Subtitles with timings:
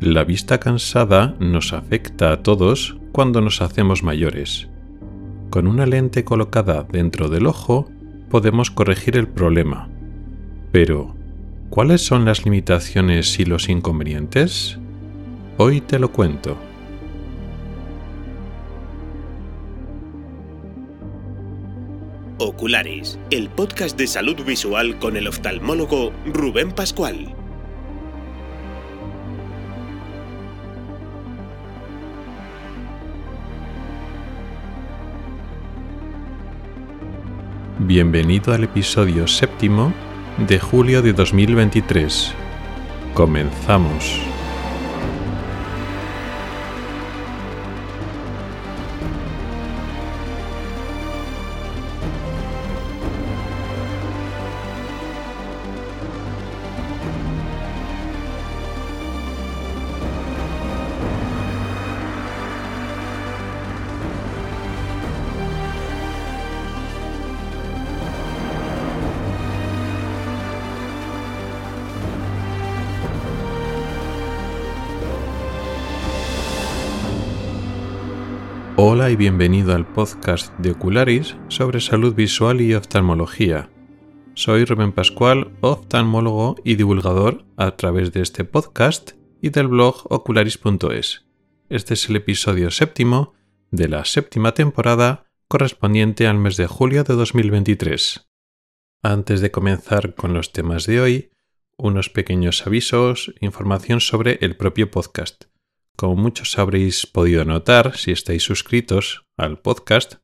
[0.00, 4.68] La vista cansada nos afecta a todos cuando nos hacemos mayores.
[5.50, 7.90] Con una lente colocada dentro del ojo
[8.30, 9.88] podemos corregir el problema.
[10.70, 11.16] Pero,
[11.68, 14.78] ¿cuáles son las limitaciones y los inconvenientes?
[15.56, 16.56] Hoy te lo cuento.
[22.38, 27.34] Oculares, el podcast de salud visual con el oftalmólogo Rubén Pascual.
[37.88, 39.94] Bienvenido al episodio séptimo
[40.46, 42.34] de julio de 2023.
[43.14, 44.20] Comenzamos.
[79.08, 83.70] Y bienvenido al podcast de Ocularis sobre salud visual y oftalmología.
[84.34, 91.24] Soy Rubén Pascual, oftalmólogo y divulgador a través de este podcast y del blog ocularis.es.
[91.70, 93.32] Este es el episodio séptimo
[93.70, 98.28] de la séptima temporada correspondiente al mes de julio de 2023.
[99.02, 101.30] Antes de comenzar con los temas de hoy,
[101.78, 105.44] unos pequeños avisos, información sobre el propio podcast.
[105.98, 110.22] Como muchos habréis podido notar si estáis suscritos al podcast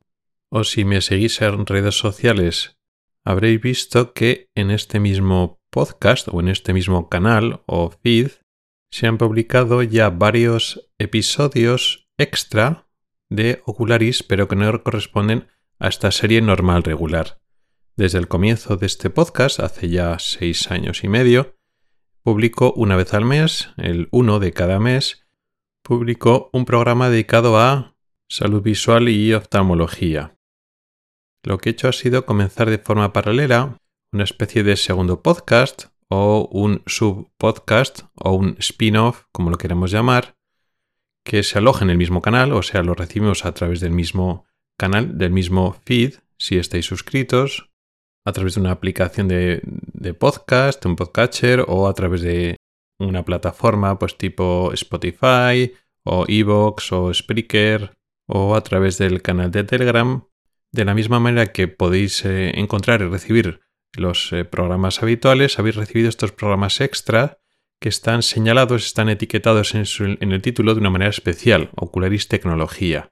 [0.49, 2.77] o si me seguís en redes sociales,
[3.25, 8.31] habréis visto que en este mismo podcast o en este mismo canal o feed
[8.89, 12.87] se han publicado ya varios episodios extra
[13.29, 17.41] de Ocularis pero que no corresponden a esta serie normal regular.
[17.97, 21.57] Desde el comienzo de este podcast, hace ya seis años y medio,
[22.23, 25.24] publico una vez al mes, el uno de cada mes,
[25.85, 27.95] publicó un programa dedicado a
[28.27, 30.35] salud visual y oftalmología.
[31.43, 33.77] Lo que he hecho ha sido comenzar de forma paralela
[34.11, 40.35] una especie de segundo podcast o un subpodcast o un spin-off, como lo queramos llamar,
[41.23, 44.45] que se aloja en el mismo canal, o sea, lo recibimos a través del mismo
[44.77, 47.69] canal, del mismo feed, si estáis suscritos,
[48.25, 52.57] a través de una aplicación de, de podcast, un podcatcher o a través de
[52.99, 55.73] una plataforma pues tipo Spotify
[56.03, 57.95] o Evox o Spreaker
[58.27, 60.27] o a través del canal de Telegram,
[60.71, 63.61] de la misma manera que podéis eh, encontrar y recibir
[63.93, 67.39] los eh, programas habituales, habéis recibido estos programas extra
[67.79, 69.85] que están señalados, están etiquetados en,
[70.21, 73.11] en el título de una manera especial, Ocularis Tecnología.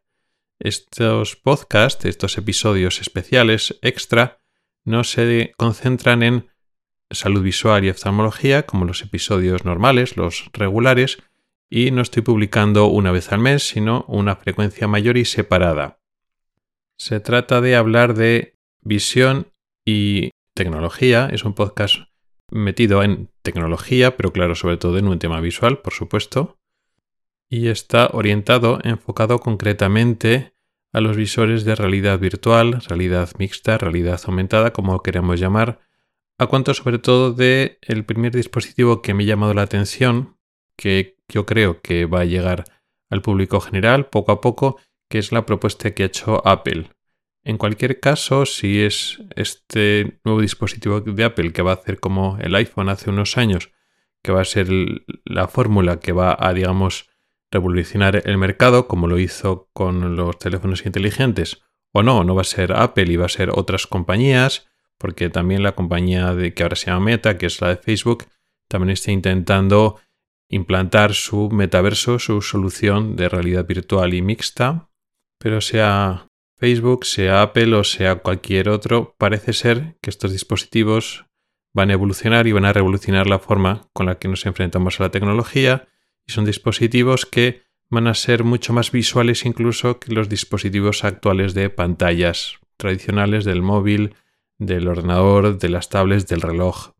[0.60, 4.40] Estos podcasts, estos episodios especiales extra,
[4.86, 6.50] no se concentran en
[7.14, 11.18] salud visual y oftalmología como los episodios normales, los regulares,
[11.70, 16.00] y no estoy publicando una vez al mes, sino una frecuencia mayor y separada.
[16.98, 19.48] Se trata de hablar de visión
[19.86, 21.30] y tecnología.
[21.32, 21.96] Es un podcast
[22.52, 26.58] metido en tecnología, pero claro, sobre todo en un tema visual, por supuesto.
[27.50, 30.54] Y está orientado, enfocado concretamente
[30.92, 35.80] a los visores de realidad virtual, realidad mixta, realidad aumentada, como queremos llamar,
[36.38, 40.38] a cuanto sobre todo de el primer dispositivo que me ha llamado la atención,
[40.78, 42.66] que yo creo que va a llegar
[43.10, 44.80] al público general poco a poco,
[45.10, 46.90] que es la propuesta que ha hecho Apple.
[47.44, 52.38] En cualquier caso, si es este nuevo dispositivo de Apple que va a hacer como
[52.40, 53.72] el iPhone hace unos años,
[54.24, 54.70] que va a ser
[55.26, 57.10] la fórmula que va a, digamos,
[57.52, 61.62] revolucionar el mercado, como lo hizo con los teléfonos inteligentes,
[61.92, 64.70] o no, no va a ser Apple y va a ser otras compañías,
[65.04, 68.24] porque también la compañía de, que ahora se llama Meta, que es la de Facebook,
[68.70, 70.00] también está intentando
[70.48, 74.88] implantar su metaverso, su solución de realidad virtual y mixta,
[75.40, 81.26] pero sea Facebook, sea Apple o sea cualquier otro, parece ser que estos dispositivos
[81.74, 85.04] van a evolucionar y van a revolucionar la forma con la que nos enfrentamos a
[85.04, 85.90] la tecnología.
[86.26, 91.54] Y son dispositivos que van a ser mucho más visuales incluso que los dispositivos actuales
[91.54, 94.16] de pantallas tradicionales del móvil,
[94.66, 96.92] del ordenador, de las tablets, del reloj.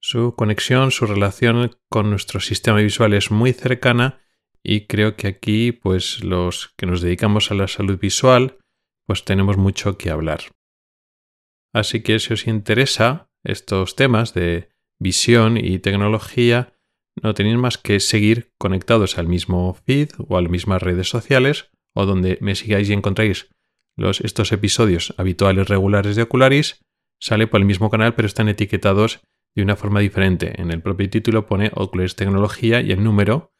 [0.00, 4.20] Su conexión, su relación con nuestro sistema visual es muy cercana
[4.62, 8.58] y creo que aquí, pues los que nos dedicamos a la salud visual,
[9.06, 10.40] pues tenemos mucho que hablar.
[11.74, 14.68] Así que si os interesa estos temas de
[15.00, 16.74] visión y tecnología,
[17.22, 21.70] no tenéis más que seguir conectados al mismo feed o a las mismas redes sociales
[21.94, 23.50] o donde me sigáis y encontráis
[24.20, 26.84] estos episodios habituales regulares de Ocularis,
[27.20, 29.20] sale por el mismo canal pero están etiquetados
[29.54, 30.60] de una forma diferente.
[30.60, 33.52] En el propio título pone Ocularis Tecnología y el número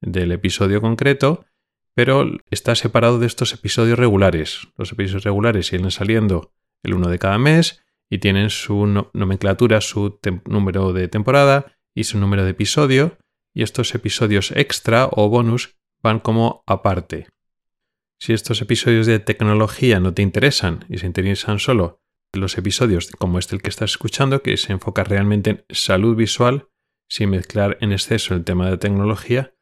[0.00, 1.46] del episodio concreto,
[1.94, 4.68] pero está separado de estos episodios regulares.
[4.76, 6.52] Los episodios regulares siguen saliendo
[6.82, 12.18] el uno de cada mes y tienen su nomenclatura, su número de temporada y su
[12.18, 13.16] número de episodio,
[13.54, 17.28] y estos episodios extra o bonus van como aparte.
[18.18, 22.00] Si estos episodios de tecnología no te interesan y se interesan solo
[22.32, 26.68] los episodios como este el que estás escuchando, que se enfoca realmente en salud visual,
[27.08, 29.54] sin mezclar en exceso el tema de tecnología,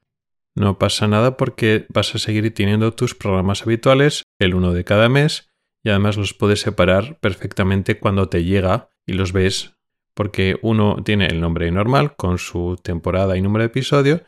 [0.54, 5.08] no pasa nada porque vas a seguir teniendo tus programas habituales, el uno de cada
[5.08, 5.50] mes,
[5.82, 9.74] y además los puedes separar perfectamente cuando te llega y los ves
[10.14, 14.22] porque uno tiene el nombre normal con su temporada y número de episodio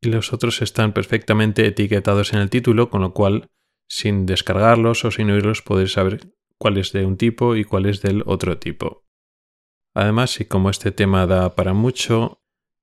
[0.00, 3.48] y los otros están perfectamente etiquetados en el título, con lo cual
[3.92, 8.00] sin descargarlos o sin oírlos puedes saber cuál es de un tipo y cuál es
[8.00, 9.04] del otro tipo.
[9.94, 12.40] Además, y como este tema da para mucho,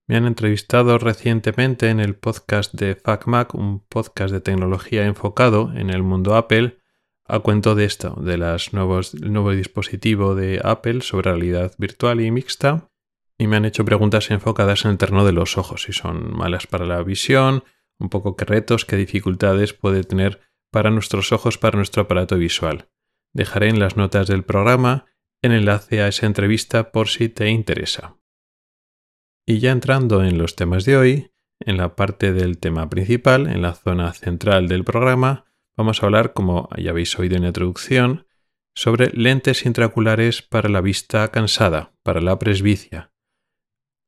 [0.07, 5.89] me han entrevistado recientemente en el podcast de FacMac, un podcast de tecnología enfocado en
[5.89, 6.77] el mundo Apple,
[7.25, 12.21] a cuento de esto, de las nuevos, el nuevo dispositivo de Apple sobre realidad virtual
[12.21, 12.91] y mixta,
[13.35, 16.67] y me han hecho preguntas enfocadas en el terreno de los ojos, si son malas
[16.67, 17.63] para la visión,
[17.97, 22.89] un poco qué retos, qué dificultades puede tener para nuestros ojos, para nuestro aparato visual.
[23.33, 25.05] Dejaré en las notas del programa
[25.41, 28.17] el enlace a esa entrevista por si te interesa.
[29.45, 33.61] Y ya entrando en los temas de hoy, en la parte del tema principal, en
[33.61, 35.45] la zona central del programa,
[35.75, 38.27] vamos a hablar, como ya habéis oído en la introducción,
[38.75, 43.11] sobre lentes intraoculares para la vista cansada, para la presbicia.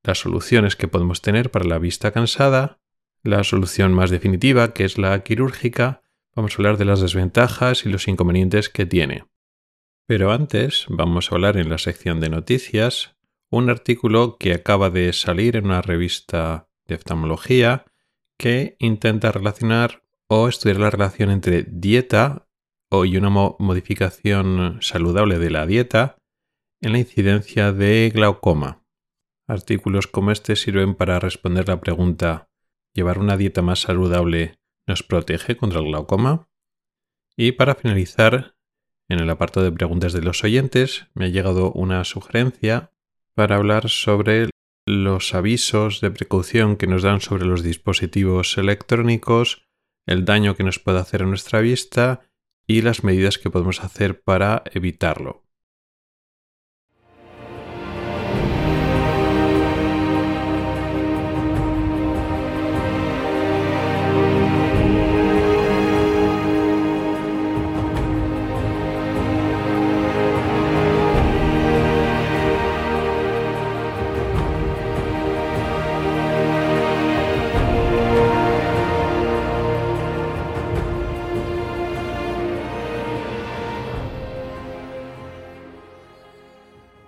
[0.04, 2.80] Las soluciones que podemos tener para la vista cansada,
[3.24, 6.02] la solución más definitiva, que es la quirúrgica,
[6.36, 9.25] vamos a hablar de las desventajas y los inconvenientes que tiene.
[10.07, 13.16] Pero antes vamos a hablar en la sección de noticias
[13.50, 17.86] un artículo que acaba de salir en una revista de oftalmología
[18.38, 22.48] que intenta relacionar o estudiar la relación entre dieta
[22.92, 26.18] y una modificación saludable de la dieta
[26.81, 28.83] en la incidencia de glaucoma.
[29.48, 32.50] Artículos como este sirven para responder la pregunta
[32.94, 36.50] ¿llevar una dieta más saludable nos protege contra el glaucoma?
[37.36, 38.56] Y para finalizar,
[39.10, 42.92] en el apartado de preguntas de los oyentes, me ha llegado una sugerencia
[43.33, 44.50] para hablar sobre
[44.86, 49.68] los avisos de precaución que nos dan sobre los dispositivos electrónicos
[50.06, 52.22] el daño que nos puede hacer a nuestra vista
[52.68, 55.44] y las medidas que podemos hacer para evitarlo.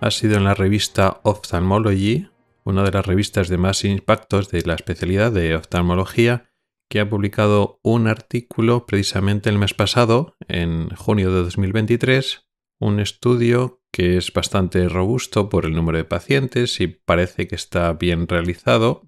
[0.03, 2.27] Ha sido en la revista Ophthalmology,
[2.65, 6.51] una de las revistas de más impactos de la especialidad de oftalmología,
[6.89, 12.45] que ha publicado un artículo precisamente el mes pasado, en junio de 2023,
[12.81, 17.93] un estudio que es bastante robusto por el número de pacientes y parece que está
[17.93, 19.07] bien realizado.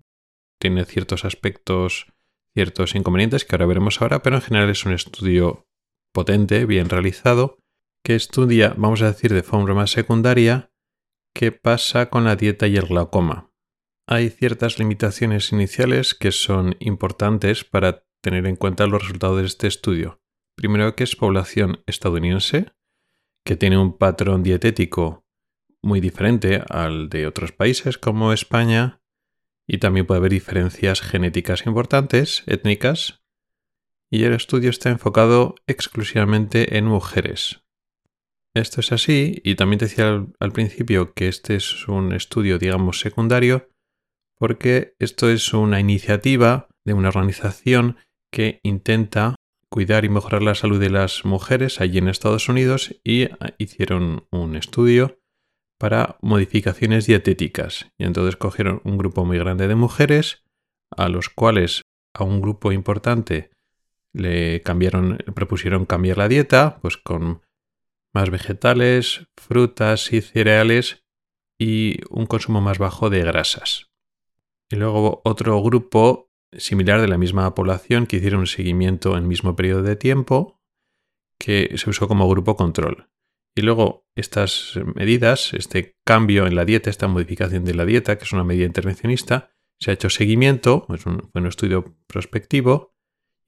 [0.62, 2.08] Tiene ciertos aspectos,
[2.54, 5.68] ciertos inconvenientes que ahora veremos ahora, pero en general es un estudio
[6.14, 7.58] potente, bien realizado,
[8.02, 10.72] que estudia, vamos a decir, de forma más secundaria,
[11.38, 13.52] ¿Qué pasa con la dieta y el glaucoma?
[14.08, 19.68] Hay ciertas limitaciones iniciales que son importantes para tener en cuenta los resultados de este
[19.68, 20.22] estudio.
[20.56, 22.72] Primero que es población estadounidense,
[23.44, 25.28] que tiene un patrón dietético
[25.82, 29.02] muy diferente al de otros países como España,
[29.68, 33.26] y también puede haber diferencias genéticas importantes, étnicas,
[34.10, 37.65] y el estudio está enfocado exclusivamente en mujeres,
[38.56, 43.00] esto es así, y también te decía al, principio que este es un estudio, digamos,
[43.00, 43.70] secundario,
[44.38, 47.98] porque esto es una iniciativa de una organización
[48.32, 49.36] que intenta
[49.70, 54.26] cuidar y mejorar la salud de las mujeres allí en Estados Unidos y ah, hicieron
[54.32, 55.20] un estudio
[55.78, 57.90] para modificaciones dietéticas.
[57.98, 60.44] Y entonces cogieron un grupo muy grande de mujeres,
[60.96, 61.82] a los cuales
[62.14, 63.52] a un grupo importante
[64.14, 67.42] le cambiaron, propusieron cambiar la dieta, pues con
[68.16, 71.06] más vegetales, frutas y cereales
[71.60, 73.92] y un consumo más bajo de grasas.
[74.72, 79.28] Y luego otro grupo similar de la misma población que hicieron un seguimiento en el
[79.28, 80.62] mismo periodo de tiempo
[81.38, 83.10] que se usó como grupo control.
[83.54, 88.24] Y luego estas medidas, este cambio en la dieta, esta modificación de la dieta, que
[88.24, 92.96] es una medida intervencionista, se ha hecho seguimiento, es un, un estudio prospectivo,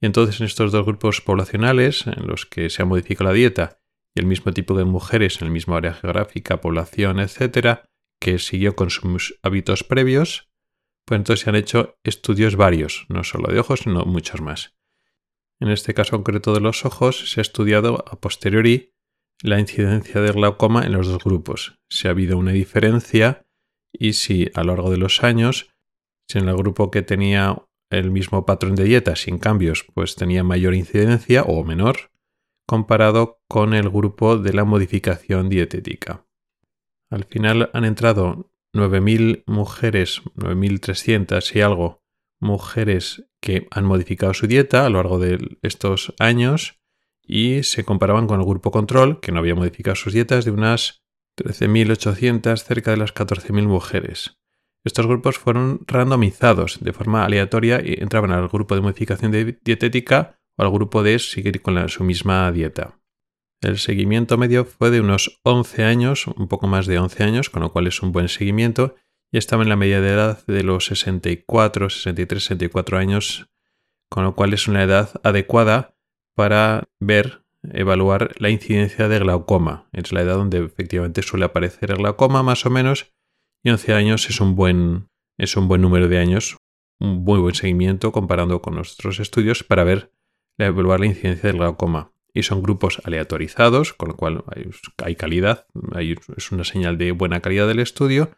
[0.00, 3.78] y entonces en estos dos grupos poblacionales en los que se ha modificado la dieta
[4.18, 7.84] el mismo tipo de mujeres en el mismo área geográfica, población, etcétera,
[8.20, 10.48] que siguió con sus hábitos previos,
[11.04, 14.74] pues entonces se han hecho estudios varios, no solo de ojos, sino muchos más.
[15.60, 18.92] En este caso concreto de los ojos, se ha estudiado a posteriori
[19.42, 23.46] la incidencia de glaucoma en los dos grupos, si ha habido una diferencia
[23.92, 25.70] y si a lo largo de los años,
[26.28, 30.44] si en el grupo que tenía el mismo patrón de dieta sin cambios, pues tenía
[30.44, 32.10] mayor incidencia o menor,
[32.68, 36.26] comparado con el grupo de la modificación dietética.
[37.08, 42.02] Al final han entrado 9.000 mujeres, 9.300 y algo,
[42.40, 46.78] mujeres que han modificado su dieta a lo largo de estos años
[47.22, 51.02] y se comparaban con el grupo control, que no había modificado sus dietas, de unas
[51.38, 54.36] 13.800, cerca de las 14.000 mujeres.
[54.84, 59.32] Estos grupos fueron randomizados de forma aleatoria y entraban al grupo de modificación
[59.64, 62.98] dietética o al grupo de seguir con su misma dieta.
[63.60, 67.62] El seguimiento medio fue de unos 11 años, un poco más de 11 años, con
[67.62, 68.94] lo cual es un buen seguimiento,
[69.32, 73.50] y estaba en la media de edad de los 64, 63, 64 años,
[74.08, 75.96] con lo cual es una edad adecuada
[76.34, 79.88] para ver, evaluar la incidencia de glaucoma.
[79.92, 83.12] Es la edad donde efectivamente suele aparecer el glaucoma más o menos
[83.64, 86.56] y 11 años es un buen, es un buen número de años,
[87.00, 90.12] un muy buen seguimiento comparando con nuestros estudios para ver,
[90.66, 92.12] evaluar la incidencia del glaucoma.
[92.34, 94.44] Y son grupos aleatorizados, con lo cual
[94.98, 95.66] hay, calidad,
[96.36, 98.30] es una señal de buena calidad del estudio.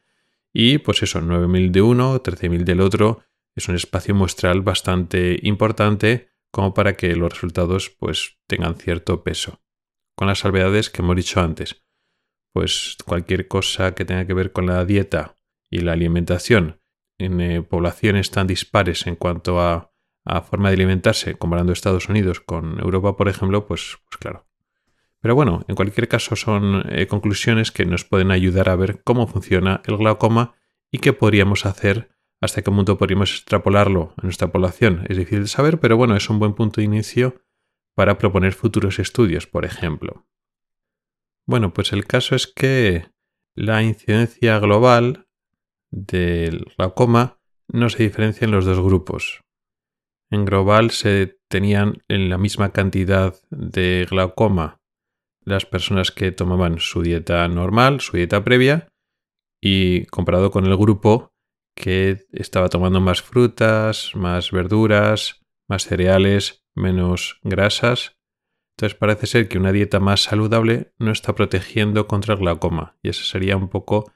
[0.52, 3.22] Y pues eso, 9.000 de uno, 13.000 del otro,
[3.54, 9.60] es un espacio muestral bastante importante como para que los resultados pues tengan cierto peso.
[10.16, 11.84] Con las salvedades que hemos dicho antes.
[12.52, 15.36] Pues cualquier cosa que tenga que ver con la dieta
[15.70, 16.80] y la alimentación
[17.18, 19.89] en eh, poblaciones tan dispares en cuanto a,
[20.36, 24.46] a, forma de alimentarse, comparando Estados Unidos con Europa, por ejemplo, pues, pues claro.
[25.20, 29.26] Pero bueno, en cualquier caso son eh, conclusiones que nos pueden ayudar a ver cómo
[29.26, 30.54] funciona el glaucoma
[30.90, 32.10] y qué podríamos hacer
[32.40, 36.30] hasta qué punto podríamos extrapolarlo a nuestra población es difícil de saber, pero bueno, es
[36.30, 37.42] un buen punto de inicio
[37.94, 40.26] para proponer futuros estudios, por ejemplo.
[41.46, 43.06] Bueno, pues el caso es que
[43.54, 45.26] la incidencia global
[45.90, 49.42] del glaucoma no se diferencia en los dos grupos.
[50.30, 54.80] En global se tenían en la misma cantidad de glaucoma
[55.44, 58.88] las personas que tomaban su dieta normal, su dieta previa,
[59.60, 61.32] y comparado con el grupo
[61.74, 68.16] que estaba tomando más frutas, más verduras, más cereales, menos grasas.
[68.76, 73.08] Entonces parece ser que una dieta más saludable no está protegiendo contra el glaucoma y
[73.08, 74.12] esa sería un poco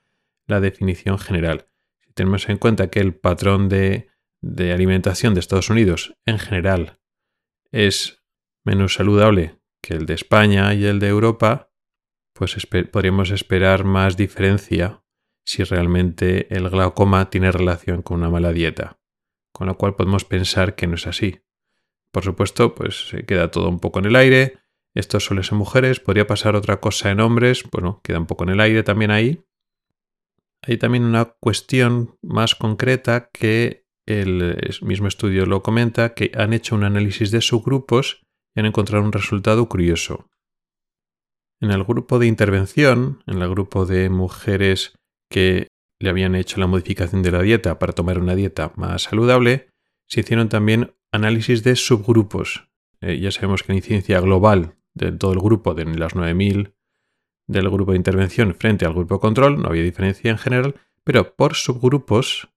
[0.47, 1.69] la definición general.
[2.07, 4.09] Si tenemos en cuenta que el patrón de,
[4.73, 6.99] alimentación de Estados Unidos en general
[7.71, 8.23] es
[8.65, 11.71] menos saludable que el de España y el de Europa,
[12.33, 12.57] pues
[12.91, 15.03] podríamos esperar más diferencia
[15.45, 18.99] si realmente el glaucoma tiene relación con una mala dieta,
[19.53, 21.43] con lo cual podemos pensar que no es así.
[22.11, 24.59] Por supuesto, pues se queda todo un poco en el aire.
[24.95, 28.51] Esto suele ser mujeres, podría pasar otra cosa en hombres, bueno, queda un poco en
[28.51, 29.45] el aire también ahí.
[30.63, 36.75] Hay también una cuestión más concreta que el mismo estudio lo comenta, que han hecho
[36.75, 38.23] un análisis de subgrupos
[38.55, 40.29] y han encontrado un resultado curioso.
[41.61, 44.95] En el grupo de intervención, en el grupo de mujeres
[45.31, 45.69] que
[46.01, 49.69] le habían hecho la modificación de la dieta para tomar una dieta más saludable,
[50.07, 52.69] se hicieron también análisis de subgrupos.
[53.01, 56.75] Eh, ya sabemos que la incidencia global de todo el grupo, de las 9.000
[57.47, 61.55] del grupo de intervención frente al grupo control, no había diferencia en general, pero por
[61.55, 62.49] subgrupos,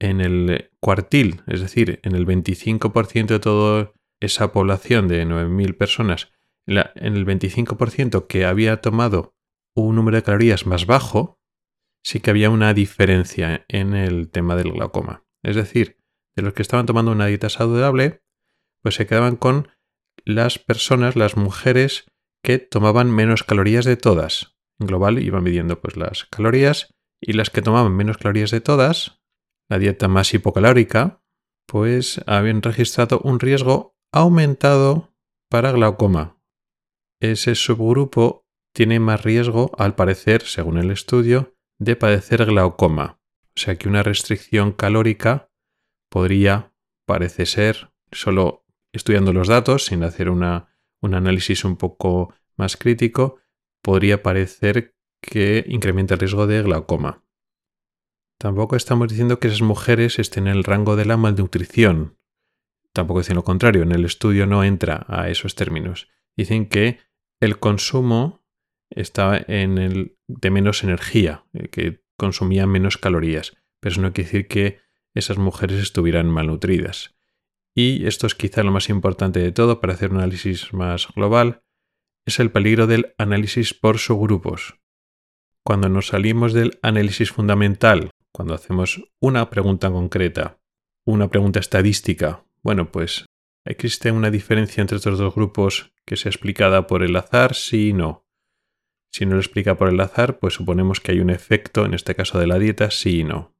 [0.00, 6.32] en el cuartil, es decir, en el 25% de toda esa población de 9.000 personas,
[6.66, 9.34] en el 25% que había tomado
[9.76, 11.38] un número de calorías más bajo,
[12.02, 15.24] sí que había una diferencia en el tema del glaucoma.
[15.42, 15.98] Es decir,
[16.36, 18.22] de los que estaban tomando una dieta saludable,
[18.82, 19.68] pues se quedaban con
[20.24, 22.06] las personas, las mujeres
[22.42, 24.56] que tomaban menos calorías de todas.
[24.78, 29.19] En global iban midiendo pues las calorías y las que tomaban menos calorías de todas,
[29.70, 31.22] la dieta más hipocalórica,
[31.66, 35.14] pues habían registrado un riesgo aumentado
[35.48, 36.42] para glaucoma.
[37.20, 43.20] Ese subgrupo tiene más riesgo, al parecer, según el estudio, de padecer glaucoma.
[43.56, 45.50] O sea que una restricción calórica
[46.10, 46.74] podría,
[47.06, 53.38] parece ser, solo estudiando los datos, sin hacer una, un análisis un poco más crítico,
[53.82, 57.24] podría parecer que incrementa el riesgo de glaucoma.
[58.40, 62.16] Tampoco estamos diciendo que esas mujeres estén en el rango de la malnutrición.
[62.94, 66.08] Tampoco dicen lo contrario, en el estudio no entra a esos términos.
[66.38, 67.00] Dicen que
[67.38, 68.42] el consumo
[68.88, 74.30] está en el de menos energía, eh, que consumían menos calorías, pero eso no quiere
[74.30, 74.78] decir que
[75.12, 77.14] esas mujeres estuvieran malnutridas.
[77.74, 81.62] Y esto es quizá lo más importante de todo para hacer un análisis más global,
[82.24, 84.76] es el peligro del análisis por subgrupos.
[85.62, 90.58] Cuando nos salimos del análisis fundamental cuando hacemos una pregunta concreta,
[91.04, 93.26] una pregunta estadística, bueno, pues
[93.64, 97.92] existe una diferencia entre estos dos grupos que sea explicada por el azar, sí y
[97.92, 98.26] no.
[99.12, 102.14] Si no lo explica por el azar, pues suponemos que hay un efecto, en este
[102.14, 103.54] caso de la dieta, sí y no.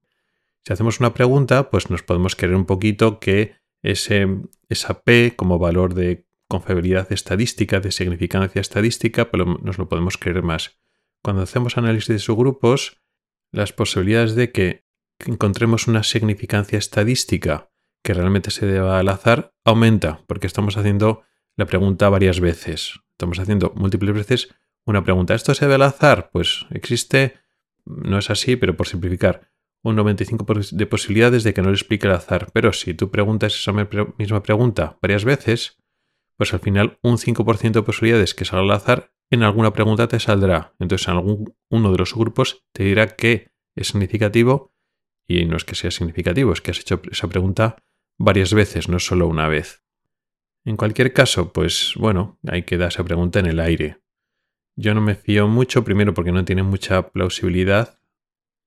[0.64, 4.28] Si hacemos una pregunta, pues nos podemos querer un poquito que ese,
[4.68, 10.42] esa P como valor de confiabilidad estadística, de significancia estadística, pero nos lo podemos creer
[10.42, 10.78] más.
[11.22, 12.99] Cuando hacemos análisis de subgrupos,
[13.52, 14.84] las posibilidades de que
[15.26, 17.70] encontremos una significancia estadística
[18.02, 21.22] que realmente se deba al azar aumenta, porque estamos haciendo
[21.56, 23.00] la pregunta varias veces.
[23.10, 24.54] Estamos haciendo múltiples veces
[24.86, 25.34] una pregunta.
[25.34, 26.30] ¿Esto se debe al azar?
[26.32, 27.34] Pues existe,
[27.84, 29.50] no es así, pero por simplificar,
[29.82, 32.50] un 95% de posibilidades de que no le explique el azar.
[32.52, 35.78] Pero si tú preguntas esa misma pregunta varias veces,
[36.36, 40.18] pues al final un 5% de posibilidades que salga al azar en alguna pregunta te
[40.20, 40.74] saldrá.
[40.78, 44.74] Entonces, en algún uno de los grupos te dirá que es significativo
[45.26, 47.76] y no es que sea significativo, es que has hecho esa pregunta
[48.18, 49.84] varias veces, no solo una vez.
[50.64, 54.02] En cualquier caso, pues bueno, hay que dar esa pregunta en el aire.
[54.76, 58.00] Yo no me fío mucho, primero porque no tiene mucha plausibilidad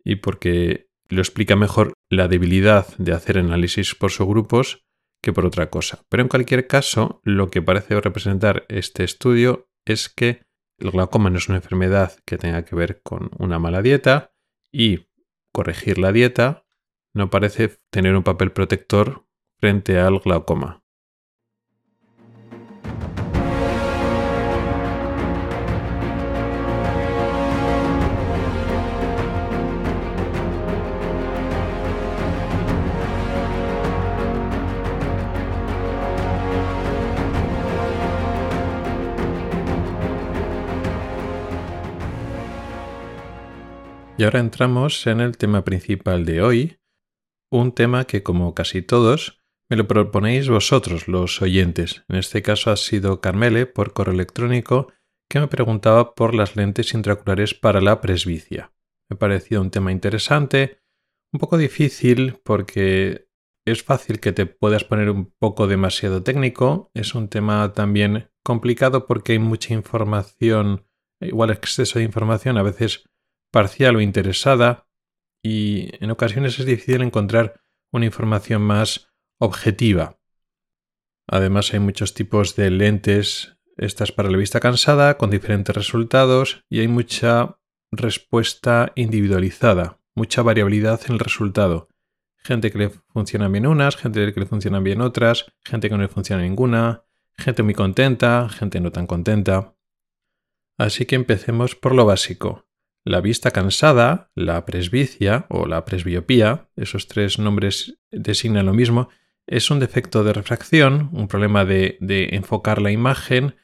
[0.04, 4.86] y porque lo explica mejor la debilidad de hacer análisis por subgrupos
[5.22, 6.04] que por otra cosa.
[6.10, 10.42] Pero en cualquier caso, lo que parece representar este estudio es que
[10.84, 14.34] el glaucoma no es una enfermedad que tenga que ver con una mala dieta
[14.72, 15.08] y
[15.52, 16.66] corregir la dieta
[17.14, 19.26] no parece tener un papel protector
[19.60, 20.83] frente al glaucoma.
[44.24, 46.78] Y ahora entramos en el tema principal de hoy,
[47.52, 52.06] un tema que como casi todos me lo proponéis vosotros, los oyentes.
[52.08, 54.94] En este caso ha sido Carmele por correo electrónico
[55.30, 58.72] que me preguntaba por las lentes intraoculares para la presbicia.
[59.10, 60.80] Me pareció un tema interesante,
[61.34, 63.28] un poco difícil porque
[63.68, 69.06] es fácil que te puedas poner un poco demasiado técnico, es un tema también complicado
[69.06, 70.88] porque hay mucha información,
[71.20, 73.04] igual exceso de información, a veces
[73.54, 74.88] parcial o interesada
[75.44, 77.62] y en ocasiones es difícil encontrar
[77.92, 80.20] una información más objetiva.
[81.28, 86.80] Además hay muchos tipos de lentes, estas para la vista cansada, con diferentes resultados y
[86.80, 87.60] hay mucha
[87.92, 91.90] respuesta individualizada, mucha variabilidad en el resultado.
[92.38, 96.02] Gente que le funcionan bien unas, gente que le funcionan bien otras, gente que no
[96.02, 97.04] le funciona ninguna,
[97.38, 99.76] gente muy contenta, gente no tan contenta.
[100.78, 102.66] Así que empecemos por lo básico.
[103.06, 109.10] La vista cansada, la presbicia o la presbiopía, esos tres nombres designan lo mismo,
[109.46, 113.56] es un defecto de refracción, un problema de, de, enfocar la imagen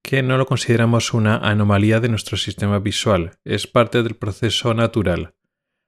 [0.00, 5.34] que no lo consideramos una anomalía de nuestro sistema visual, es parte del proceso natural.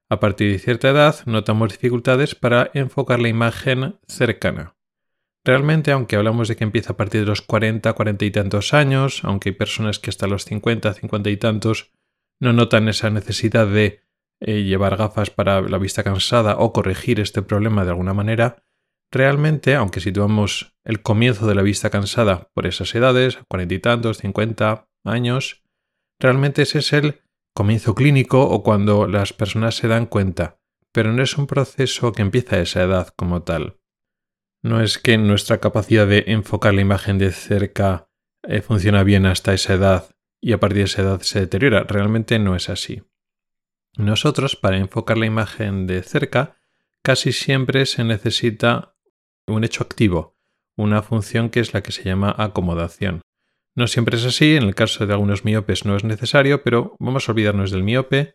[0.09, 4.75] A partir de cierta edad notamos dificultades para enfocar la imagen cercana.
[5.45, 9.23] Realmente, aunque hablamos de que empieza a partir de los 40, 40 y tantos años,
[9.23, 11.93] aunque hay personas que hasta los 50, 50 y tantos
[12.41, 14.03] no notan esa necesidad de
[14.41, 18.65] eh, llevar gafas para la vista cansada o corregir este problema de alguna manera,
[19.13, 24.19] realmente, aunque situamos el comienzo de la vista cansada por esas edades, cuarenta y tantos,
[24.19, 25.63] cincuenta años,
[26.19, 27.21] realmente ese es el
[27.55, 30.59] comienzo clínico o cuando las personas se dan cuenta,
[30.93, 33.79] pero no es un proceso que empieza a esa edad como tal.
[34.63, 38.09] No es que nuestra capacidad de enfocar la imagen de cerca
[38.43, 41.85] eh, funciona bien hasta esa edad y a partir de esa edad se deteriora.
[41.85, 43.03] Realmente no es así.
[43.97, 46.57] Nosotros, para enfocar la imagen de cerca,
[47.03, 48.95] casi siempre se necesita
[49.47, 50.37] un hecho activo,
[50.77, 53.23] una función que es la que se llama acomodación.
[53.75, 57.29] No siempre es así, en el caso de algunos miopes no es necesario, pero vamos
[57.29, 58.35] a olvidarnos del miope,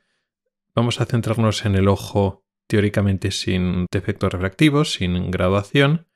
[0.74, 6.08] vamos a centrarnos en el ojo teóricamente sin defectos refractivos, sin graduación,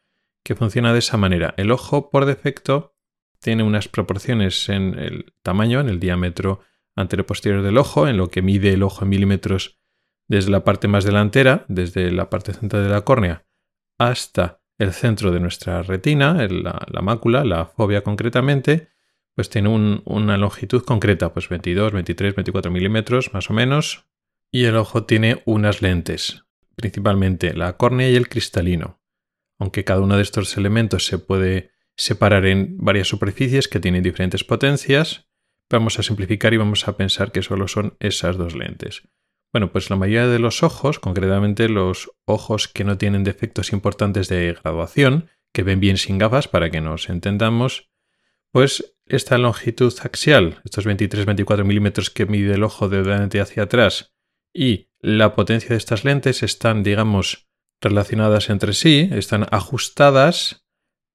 [0.43, 1.53] que funciona de esa manera.
[1.57, 2.95] El ojo, por defecto,
[3.39, 6.61] tiene unas proporciones en el tamaño, en el diámetro
[6.95, 9.79] anterior-posterior del ojo, en lo que mide el ojo en milímetros
[10.27, 13.45] desde la parte más delantera, desde la parte central de la córnea,
[13.97, 18.89] hasta el centro de nuestra retina, la, mácula, la fobia concretamente,
[19.35, 24.05] pues tiene una longitud concreta, pues 22, 23, 24 milímetros más o menos,
[24.51, 29.01] y el ojo tiene unas lentes, principalmente la córnea y el cristalino,
[29.57, 34.45] aunque cada uno de estos elementos se puede separar en varias superficies que tienen diferentes
[34.45, 35.27] potencias,
[35.69, 39.03] vamos a simplificar y vamos a pensar que solo son esas dos lentes.
[39.51, 44.29] Bueno, pues la mayoría de los ojos, concretamente los ojos que no tienen defectos importantes
[44.29, 47.89] de graduación, que ven bien sin gafas para que nos entendamos,
[48.51, 54.13] pues esta longitud axial, estos 23-24 milímetros que mide el ojo de delante hacia atrás,
[54.53, 57.49] y la potencia de estas lentes están, digamos,
[57.81, 60.65] relacionadas entre sí, están ajustadas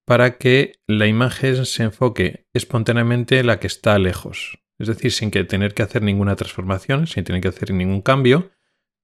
[0.04, 4.58] para que la imagen se enfoque espontáneamente en la que está lejos.
[4.78, 8.50] Es decir, sin tener que hacer ninguna transformación, sin tener que hacer ningún cambio,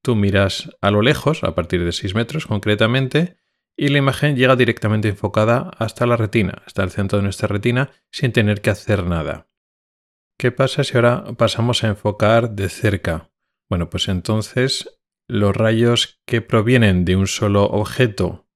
[0.03, 3.37] tú miras a lo lejos, a partir de 6 metros concretamente,
[3.77, 7.89] y la imagen llega directamente enfocada hasta la retina, hasta el centro de nuestra retina,
[8.11, 9.47] sin tener que hacer nada.
[10.37, 13.31] ¿Qué pasa si ahora pasamos a enfocar de cerca?
[13.69, 18.50] Bueno, pues entonces los rayos que provienen de un solo objeto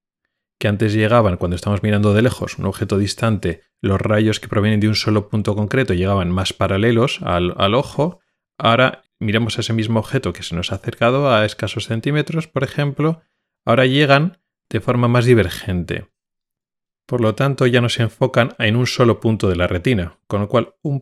[0.58, 4.80] que antes llegaban cuando estamos mirando de lejos un objeto distante, los rayos que provienen
[4.80, 8.20] de un solo punto concreto llegaban más paralelos al, ojo,
[8.58, 12.64] ahora miramos a ese mismo objeto que se nos ha acercado a escasos centímetros, por
[12.64, 13.22] ejemplo,
[13.66, 14.38] ahora llegan
[14.70, 16.08] de forma más divergente.
[17.06, 20.42] Por lo tanto, ya no se enfocan en un solo punto de la retina, con
[20.42, 21.02] lo cual un,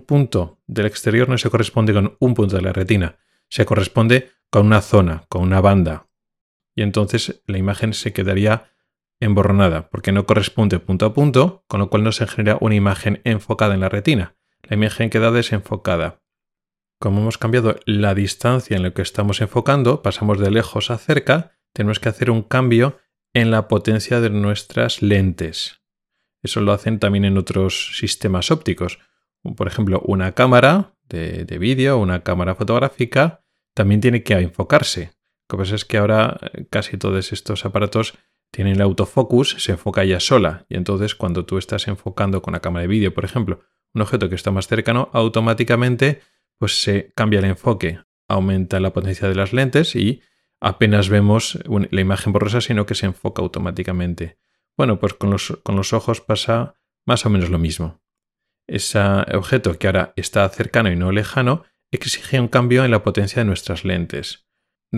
[0.00, 4.66] punto del exterior no se corresponde con un punto de la retina, se corresponde con
[4.66, 6.08] una zona, con una banda.
[6.74, 8.73] Y entonces la imagen se quedaría
[9.20, 13.20] emborronada, porque no corresponde punto a punto, con lo cual no se genera una imagen
[13.24, 14.36] enfocada en la retina.
[14.62, 16.22] La imagen queda desenfocada.
[17.00, 21.52] Como hemos cambiado la distancia en la que estamos enfocando, pasamos de lejos a cerca,
[21.72, 22.98] tenemos que hacer un cambio
[23.34, 25.82] en la potencia de nuestras lentes.
[26.42, 29.00] Eso lo hacen también en otros sistemas ópticos.
[29.56, 35.12] Por ejemplo, una cámara de, de vídeo, una cámara fotográfica, también tiene que enfocarse.
[35.50, 38.16] Lo que pasa es que ahora eh, casi todos estos aparatos
[38.54, 40.64] tiene el autofocus, se enfoca ella sola.
[40.68, 43.60] Y entonces cuando tú estás enfocando con la cámara de vídeo, por ejemplo,
[43.92, 46.20] un objeto que está más cercano, automáticamente
[46.58, 50.22] pues se cambia el enfoque, aumenta la potencia de las lentes y
[50.60, 54.38] apenas vemos la imagen borrosa, sino que se enfoca automáticamente.
[54.76, 58.00] Bueno, pues con los, con los ojos pasa más o menos lo mismo.
[58.68, 59.00] Ese
[59.34, 63.46] objeto que ahora está cercano y no lejano exige un cambio en la potencia de
[63.46, 64.43] nuestras lentes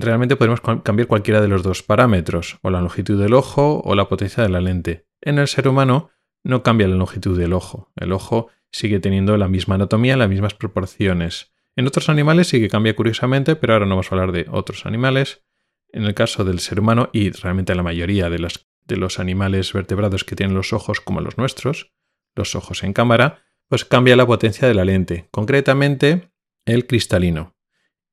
[0.00, 4.08] realmente podemos cambiar cualquiera de los dos parámetros, o la longitud del ojo o la
[4.08, 5.06] potencia de la lente.
[5.20, 6.10] En el ser humano
[6.44, 7.90] no cambia la longitud del ojo.
[7.96, 11.52] El ojo sigue teniendo la misma anatomía, las mismas proporciones.
[11.76, 14.86] En otros animales sí que cambia curiosamente, pero ahora no vamos a hablar de otros
[14.86, 15.44] animales.
[15.92, 18.48] En el caso del ser humano y realmente la mayoría de
[18.86, 21.92] de los animales vertebrados que tienen los ojos como los nuestros,
[22.36, 26.30] los ojos en cámara, pues cambia la potencia de la lente, concretamente
[26.64, 27.55] el cristalino.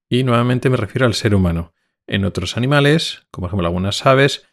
[0.10, 1.74] Y nuevamente me refiero al ser humano.
[2.08, 4.46] En otros animales, como por ejemplo algunas aves,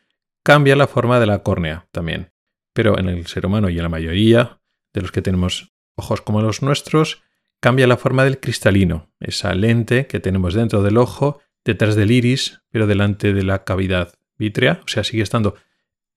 [0.43, 2.33] cambia la forma de la córnea también.
[2.73, 4.61] Pero en el ser humano y en la mayoría
[4.93, 7.23] de los que tenemos ojos como los nuestros,
[7.61, 12.63] cambia la forma del cristalino, esa lente que tenemos dentro del ojo, detrás del iris,
[12.71, 15.57] pero delante de la cavidad vítrea, o sea, sigue estando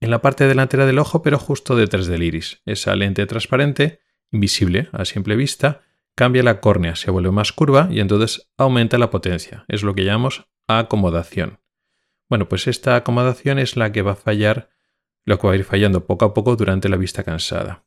[0.00, 2.62] en la parte delantera del ojo, pero justo detrás del iris.
[2.64, 5.82] Esa lente transparente, invisible a simple vista,
[6.14, 9.64] cambia la córnea, se vuelve más curva y entonces aumenta la potencia.
[9.68, 11.60] Es lo que llamamos acomodación.
[12.28, 14.70] Bueno, pues esta acomodación es la que va a fallar,
[15.24, 17.84] lo que va a ir fallando poco a poco durante la vista cansada.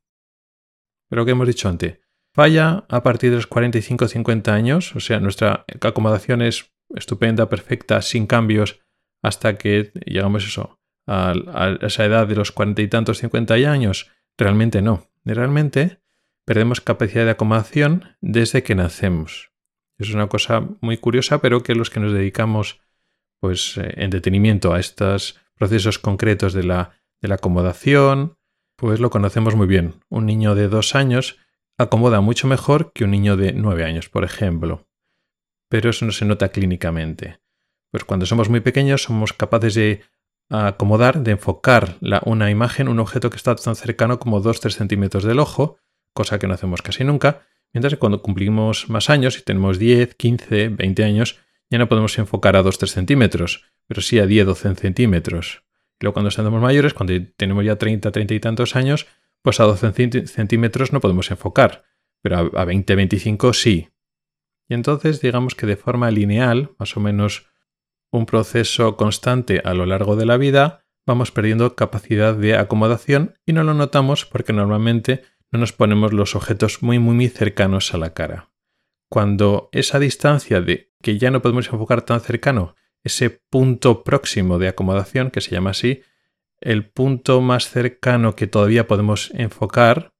[1.10, 2.00] Pero que hemos dicho antes,
[2.34, 8.28] falla a partir de los 45-50 años, o sea, nuestra acomodación es estupenda, perfecta, sin
[8.28, 8.80] cambios,
[9.22, 10.60] hasta que llegamos
[11.08, 11.34] a
[11.82, 14.12] esa edad de los cuarenta y tantos, 50 años.
[14.38, 15.10] Realmente no.
[15.26, 16.00] Realmente
[16.48, 19.52] perdemos capacidad de acomodación desde que nacemos.
[19.98, 22.80] Es una cosa muy curiosa, pero que los que nos dedicamos
[23.42, 28.38] pues, eh, en detenimiento a estos procesos concretos de la, de la acomodación,
[28.78, 29.96] pues lo conocemos muy bien.
[30.08, 31.38] Un niño de dos años
[31.78, 34.88] acomoda mucho mejor que un niño de nueve años, por ejemplo.
[35.70, 37.42] Pero eso no se nota clínicamente.
[37.92, 40.02] Pues cuando somos muy pequeños somos capaces de
[40.50, 45.26] acomodar, de enfocar la, una imagen, un objeto que está tan cercano como 2-3 centímetros
[45.26, 45.78] del ojo,
[46.17, 50.15] cosa que no hacemos casi nunca, mientras que cuando cumplimos más años, y tenemos 10,
[50.15, 55.63] 15, 20 años, ya no podemos enfocar a 2-3 centímetros, pero sí a 10-12 centímetros.
[55.99, 59.06] Y luego cuando estamos mayores, cuando tenemos ya 30, 30 y tantos años,
[59.43, 61.84] pues a 12 centímetros no podemos enfocar,
[62.23, 63.89] pero a 20-25 sí.
[64.67, 67.45] Y entonces digamos que de forma lineal, más o menos
[68.12, 73.53] un proceso constante a lo largo de la vida, vamos perdiendo capacidad de acomodación y
[73.53, 77.98] no lo notamos porque normalmente no nos ponemos los objetos muy muy muy cercanos a
[77.98, 78.50] la cara.
[79.10, 84.68] Cuando esa distancia de que ya no podemos enfocar tan cercano, ese punto próximo de
[84.68, 86.02] acomodación, que se llama así,
[86.60, 90.14] el punto más cercano que todavía podemos enfocar,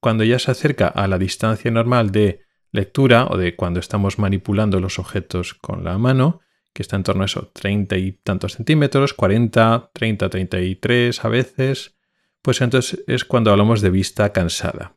[0.00, 4.80] cuando ya se acerca a la distancia normal de lectura o de cuando estamos manipulando
[4.80, 6.40] los objetos con la mano,
[6.72, 11.96] que está en torno a eso, 30 y tantos centímetros, 40, 30, 33 a veces,
[12.42, 14.96] pues entonces es cuando hablamos de vista cansada.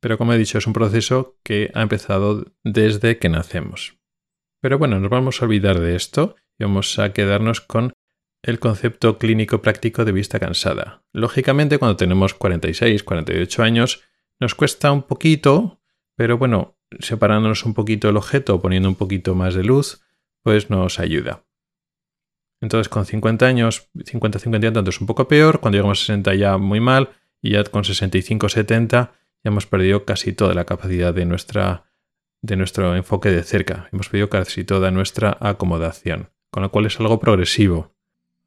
[0.00, 3.96] Pero como he dicho, es un proceso que ha empezado desde que nacemos.
[4.60, 7.92] Pero bueno, nos vamos a olvidar de esto y vamos a quedarnos con
[8.42, 11.02] el concepto clínico práctico de vista cansada.
[11.12, 14.02] Lógicamente, cuando tenemos 46, 48 años,
[14.38, 15.80] nos cuesta un poquito,
[16.16, 20.02] pero bueno, separándonos un poquito el objeto, poniendo un poquito más de luz,
[20.42, 21.46] pues nos ayuda.
[22.64, 26.34] Entonces con 50 años, 50, 50 y es un poco peor, cuando llegamos a 60
[26.34, 27.10] ya muy mal,
[27.42, 29.12] y ya con 65, 70
[29.44, 31.84] ya hemos perdido casi toda la capacidad de, nuestra,
[32.40, 36.98] de nuestro enfoque de cerca, hemos perdido casi toda nuestra acomodación, con lo cual es
[36.98, 37.92] algo progresivo.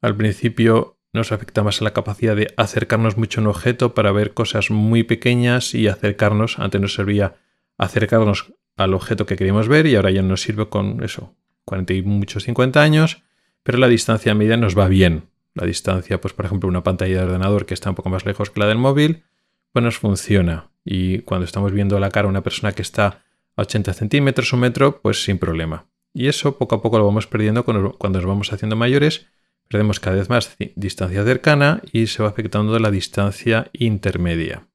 [0.02, 4.12] Al principio nos afecta más a la capacidad de acercarnos mucho a un objeto para
[4.12, 7.36] ver cosas muy pequeñas y acercarnos, antes nos servía
[7.78, 12.02] acercarnos al objeto que queríamos ver y ahora ya nos sirve con eso, 40 y
[12.02, 13.22] muchos 50 años,
[13.68, 15.28] pero la distancia media nos va bien.
[15.54, 18.50] La distancia, pues por ejemplo, una pantalla de ordenador que está un poco más lejos
[18.50, 19.26] que la del móvil,
[19.74, 20.72] pues nos funciona.
[20.86, 23.26] Y cuando estamos viendo la cara una persona que está
[23.58, 25.86] a 80 centímetros o metro, pues sin problema.
[26.14, 29.28] Y eso poco a poco lo vamos perdiendo cuando, cuando nos vamos haciendo mayores.
[29.68, 34.66] Perdemos cada vez más distancia cercana y se va afectando la distancia intermedia.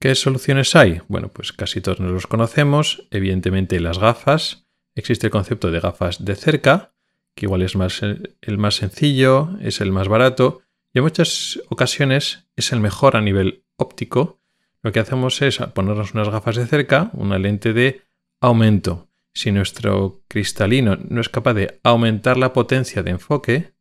[0.00, 1.00] ¿Qué soluciones hay?
[1.06, 3.06] Bueno, pues casi todos nos los conocemos.
[3.12, 6.92] Evidentemente las gafas, Existe el concepto de gafas de cerca,
[7.38, 12.48] que igual es más el más sencillo, es el más barato y en muchas ocasiones
[12.56, 14.40] es el mejor a nivel óptico.
[14.82, 18.02] Lo que hacemos es ponernos unas gafas de cerca, una lente de
[18.40, 19.08] aumento.
[19.34, 23.72] Si nuestro cristalino no es capaz de aumentar la potencia de enfoque,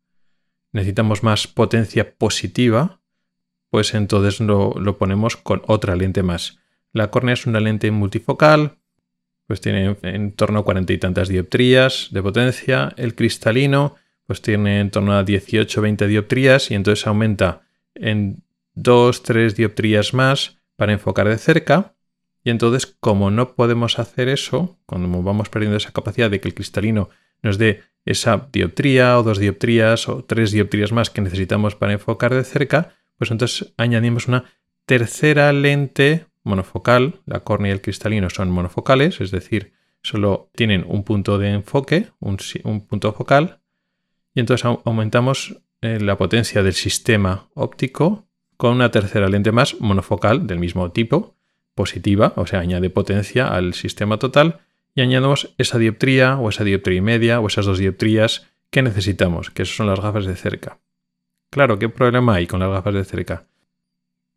[0.72, 3.02] necesitamos más potencia positiva,
[3.72, 6.60] pues entonces lo ponemos con otra lente más.
[6.93, 8.78] La córnea es una lente multifocal,
[9.48, 12.94] pues tiene en torno a cuarenta y tantas dioptrías de potencia.
[12.98, 17.62] El cristalino, pues tiene en torno a 18-20 dioptrías y entonces aumenta
[17.96, 18.44] en
[18.76, 21.96] 2-3 dioptrías más para enfocar de cerca.
[22.44, 26.54] Y entonces, como no podemos hacer eso, cuando vamos perdiendo esa capacidad de que el
[26.54, 27.10] cristalino
[27.42, 32.34] nos dé esa dioptría o dos dioptrías o tres dioptrías más que necesitamos para enfocar
[32.34, 34.46] de cerca, pues entonces añadimos una
[34.86, 41.04] tercera lente monofocal, la córnea y el cristalino son monofocales, es decir, solo tienen un
[41.04, 42.38] punto de enfoque, un,
[42.88, 43.60] punto focal,
[44.34, 50.48] y entonces aumentamos eh, la potencia del sistema óptico con una tercera lente más monofocal
[50.48, 51.36] del mismo tipo,
[51.76, 54.62] positiva, o sea, añade potencia al sistema total,
[54.96, 59.52] y añadimos esa dioptría o esa dioptría y media o esas dos dioptrías que necesitamos,
[59.52, 60.80] que son las gafas de cerca.
[61.52, 63.46] Claro, ¿qué problema hay con las gafas de cerca?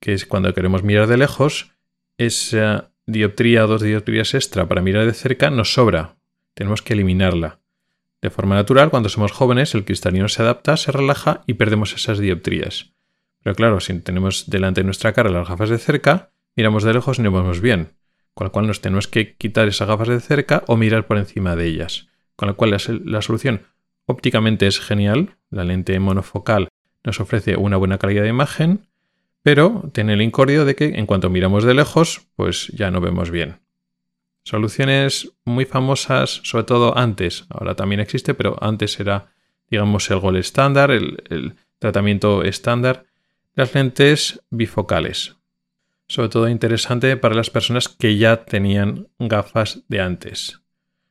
[0.00, 1.72] Que es cuando queremos mirar de lejos,
[2.20, 6.16] esa dioptría o dos dioptrías extra para mirar de cerca nos sobra.
[6.52, 7.60] Tenemos que eliminarla.
[8.20, 12.18] De forma natural, cuando somos jóvenes, el cristalino se adapta, se relaja y perdemos esas
[12.18, 12.92] dioptrías.
[13.42, 17.18] Pero claro, si tenemos delante de nuestra cara las gafas de cerca, miramos de lejos
[17.18, 17.94] y no vemos bien.
[18.34, 21.56] Con lo cual nos tenemos que quitar esas gafas de cerca o mirar por encima
[21.56, 22.08] de ellas.
[22.36, 23.62] Con lo cual la, la solución
[24.04, 25.36] ópticamente es genial.
[25.48, 26.68] La lente monofocal
[27.02, 28.89] nos ofrece una buena calidad de imagen,
[29.42, 33.30] pero tiene el incordio de que en cuanto miramos de lejos, pues ya no vemos
[33.30, 33.60] bien.
[34.44, 39.32] Soluciones muy famosas, sobre todo antes, ahora también existe, pero antes era,
[39.68, 43.04] digamos, el gol estándar, el, el tratamiento estándar,
[43.54, 45.36] las lentes bifocales.
[46.08, 50.60] Sobre todo interesante para las personas que ya tenían gafas de antes.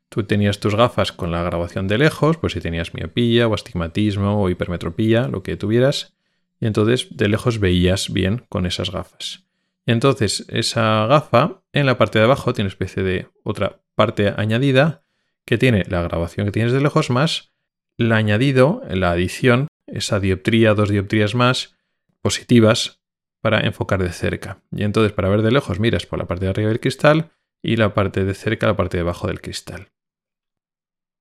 [0.10, 4.42] Tú tenías tus gafas con la grabación de lejos, pues si tenías miopía o astigmatismo
[4.42, 6.16] o hipermetropía, lo que tuvieras,
[6.60, 9.46] y entonces de lejos veías bien con esas gafas.
[9.86, 15.04] Entonces esa gafa en la parte de abajo tiene especie de otra parte añadida
[15.46, 17.52] que tiene la grabación que tienes de lejos más
[18.00, 21.76] el añadido, la adición, esa dioptría, dos dioptrías más
[22.22, 23.02] positivas
[23.42, 24.62] para enfocar de cerca.
[24.72, 27.76] Y entonces para ver de lejos miras por la parte de arriba del cristal y
[27.76, 29.90] la parte de cerca la parte de abajo del cristal.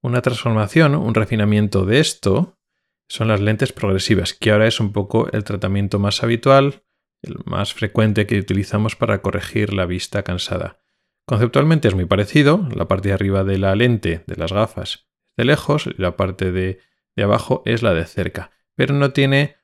[0.03, 2.58] Una transformación, un refinamiento de esto,
[3.09, 6.83] son las lentes progresivas, que ahora es un poco el tratamiento más habitual,
[7.23, 10.81] el más frecuente que utilizamos para corregir la vista cansada.
[11.27, 15.07] Conceptualmente es muy parecido, la parte de arriba de la lente de las gafas es
[15.37, 16.81] de lejos y la parte de,
[17.17, 19.57] de abajo es la de cerca, pero no tiene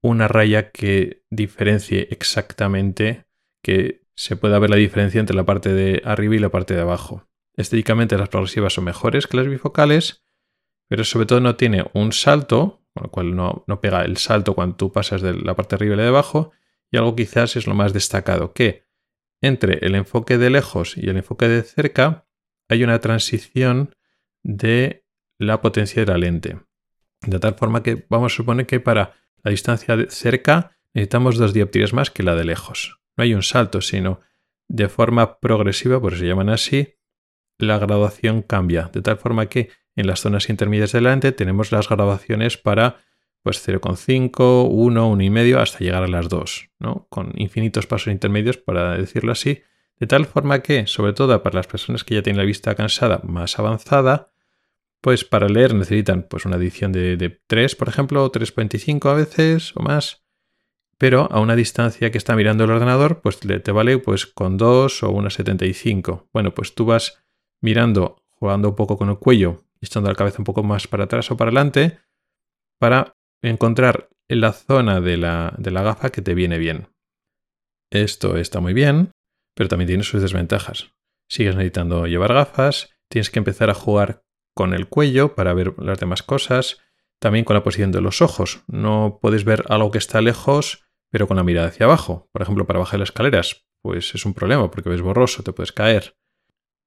[0.00, 3.26] una raya que diferencie exactamente
[3.62, 6.80] que se pueda ver la diferencia entre la parte de arriba y la parte de
[6.80, 7.28] abajo.
[7.56, 10.24] Estéticamente las progresivas son mejores que las bifocales,
[10.88, 14.54] pero sobre todo no tiene un salto, con lo cual no, no pega el salto
[14.54, 16.52] cuando tú pasas de la parte de arriba y la de abajo,
[16.90, 18.86] y algo quizás es lo más destacado, que
[19.40, 22.26] entre el enfoque de lejos y el enfoque de cerca
[22.68, 23.94] hay una transición
[24.42, 25.04] de
[25.38, 26.60] la potencia de la lente.
[27.22, 31.52] De tal forma que vamos a suponer que para la distancia de cerca necesitamos dos
[31.52, 33.00] dioptrías más que la de lejos.
[33.16, 34.20] No hay un salto, sino
[34.68, 36.94] de forma progresiva, por eso se llaman así,
[37.58, 38.90] la graduación cambia.
[38.92, 42.96] De tal forma que en las zonas intermedias de la lente tenemos las graduaciones para
[43.42, 47.06] pues 0,5, 1, 1,5 hasta llegar a las 2, ¿no?
[47.10, 49.62] Con infinitos pasos intermedios, para decirlo así,
[49.98, 53.20] de tal forma que, sobre todo para las personas que ya tienen la vista cansada
[53.24, 54.30] más avanzada,
[55.00, 59.72] pues para leer necesitan pues una edición de, 3, por ejemplo, o 3.25 a veces
[59.76, 60.22] o más,
[60.96, 65.02] pero a una distancia que está mirando el ordenador, pues te vale pues con 2
[65.02, 66.28] o una 75.
[66.32, 67.24] Bueno, pues tú vas
[67.60, 71.30] mirando, jugando un poco con el cuello echando la cabeza un poco más para atrás
[71.30, 71.98] o para adelante,
[72.78, 76.88] para encontrar la zona de la, de la gafa que te viene bien.
[77.90, 79.12] Esto está muy bien,
[79.54, 80.92] pero también tiene sus desventajas.
[81.28, 84.22] Sigues necesitando llevar gafas, tienes que empezar a jugar
[84.54, 86.78] con el cuello para ver las demás cosas,
[87.18, 88.64] también con la posición de los ojos.
[88.66, 92.28] No puedes ver algo que está lejos, pero con la mirada hacia abajo.
[92.32, 95.72] Por ejemplo, para bajar las escaleras, pues es un problema porque ves borroso, te puedes
[95.72, 96.16] caer.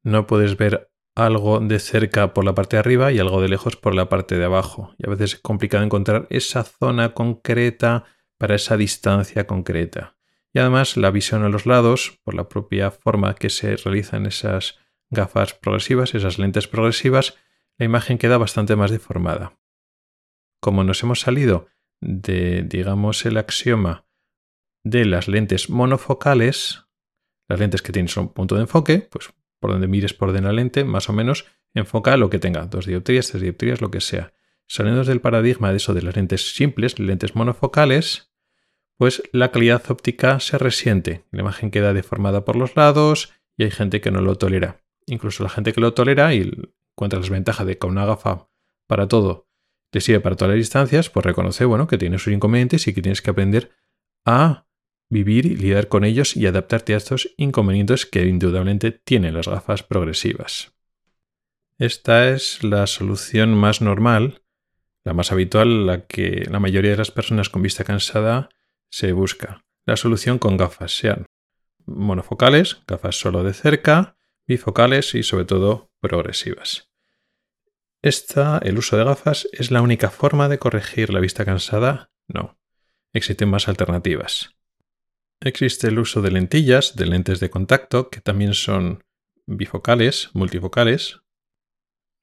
[0.03, 3.78] No puedes ver algo de cerca por la parte de arriba y algo de lejos
[3.78, 4.93] por la parte de abajo.
[4.97, 8.04] Y a veces es complicado encontrar esa zona concreta
[8.38, 10.17] para esa distancia concreta.
[10.54, 14.78] Y además la visión a los lados, por la propia forma que se realizan esas
[15.10, 17.36] gafas progresivas, esas lentes progresivas,
[17.78, 19.58] la imagen queda bastante más deformada.
[20.62, 21.67] Como nos hemos salido
[22.01, 24.06] de, digamos, el axioma
[24.84, 26.86] de las lentes monofocales,
[27.47, 29.30] las lentes que tienen un punto de enfoque, pues
[29.65, 32.86] por donde mires por de la lente, más o menos enfoca lo que tenga, dos
[32.86, 34.32] dioptrías, tres dioptrías, lo que sea.
[34.67, 38.32] Saliendo del paradigma de eso de las lentes simples, lentes monofocales,
[38.95, 41.25] pues la calidad óptica se resiente.
[41.32, 44.84] La imagen queda deformada por los lados y hay gente que no lo tolera.
[45.08, 46.51] Incluso la gente que lo tolera y
[46.91, 48.51] encuentra las ventajas de que una gafa
[48.86, 49.47] para todo
[49.89, 53.01] te sirve para todas las distancias, pues reconoce bueno, que tiene sus inconvenientes y que
[53.01, 53.71] tienes que aprender
[54.25, 54.67] a
[55.10, 59.84] vivir y lidiar con ellos y adaptarte a estos inconvenientes que indudablemente tienen las gafas
[59.84, 60.74] progresivas.
[61.78, 64.41] Esta es la solución más normal,
[65.04, 68.50] la más habitual, la que la mayoría de las personas con vista cansada
[68.89, 69.63] se busca.
[69.86, 71.26] La solución con gafas, sean
[71.86, 76.89] monofocales, gafas solo de cerca, bifocales y sobre todo progresivas.
[78.02, 82.12] Esta, el uso de gafas, es la única forma de corregir la vista cansada.
[82.28, 82.58] No,
[83.13, 84.55] existen más alternativas.
[85.45, 89.03] Existe el uso de lentillas, de lentes de contacto, que también son
[89.45, 91.21] bifocales, multifocales.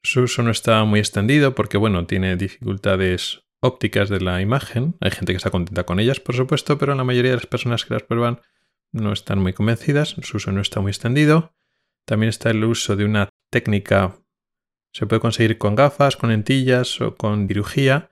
[0.03, 4.97] Su uso no está muy extendido porque, bueno, tiene dificultades ópticas de la imagen.
[5.01, 7.85] Hay gente que está contenta con ellas, por supuesto, pero la mayoría de las personas
[7.85, 8.41] que las prueban
[8.91, 10.17] no están muy convencidas.
[10.23, 11.55] Su uso no está muy extendido.
[12.05, 14.19] También está el uso de una técnica,
[14.93, 18.11] se puede conseguir con gafas, con lentillas o con cirugía,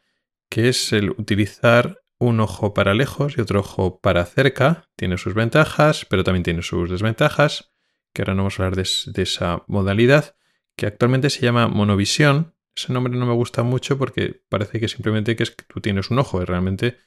[0.48, 4.88] que es el utilizar un ojo para lejos y otro ojo para cerca.
[4.94, 7.72] Tiene sus ventajas, pero también tiene sus desventajas,
[8.12, 10.36] que ahora no vamos a hablar de, esa modalidad,
[10.76, 12.54] que actualmente se llama monovisión.
[12.76, 16.10] Ese nombre no me gusta mucho porque parece que simplemente que es que tú tienes
[16.10, 16.98] un ojo y realmente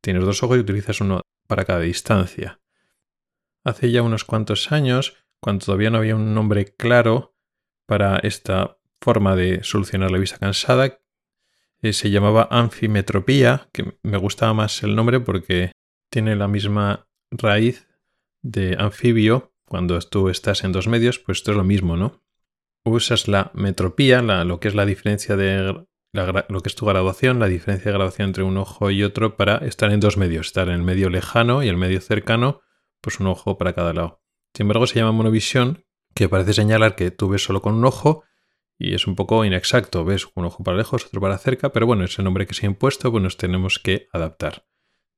[0.00, 2.60] tienes dos ojos y utilizas uno para cada distancia.
[3.64, 7.34] Hace ya unos cuantos años, cuando todavía no había un nombre claro
[7.86, 11.00] para esta forma de solucionar la vista cansada,
[11.82, 15.72] eh, se llamaba anfimetropía, que me gustaba más el nombre porque
[16.10, 17.88] tiene la misma raíz
[18.42, 19.54] de anfibio.
[19.66, 22.22] Cuando tú estás en dos medios, pues esto es lo mismo, ¿no?
[22.84, 27.46] Usas la metropía, lo que es la diferencia de lo que es tu graduación, la
[27.46, 30.74] diferencia de graduación entre un ojo y otro para estar en dos medios, estar en
[30.74, 32.62] el medio lejano y el medio cercano,
[33.00, 34.22] pues un ojo para cada lado.
[34.54, 38.24] Sin embargo, se llama monovisión, que parece señalar que tú ves solo con un ojo
[38.80, 42.02] y es un poco inexacto, ves un ojo para lejos, otro para cerca, pero bueno,
[42.02, 44.64] es el nombre que se ha impuesto, pues nos tenemos que adaptar.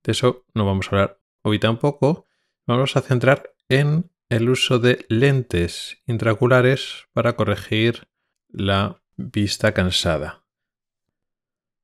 [0.02, 2.26] De eso no vamos a hablar hoy tampoco,
[2.66, 8.08] vamos a centrar en el uso de lentes intraoculares para corregir
[8.48, 10.44] la vista cansada.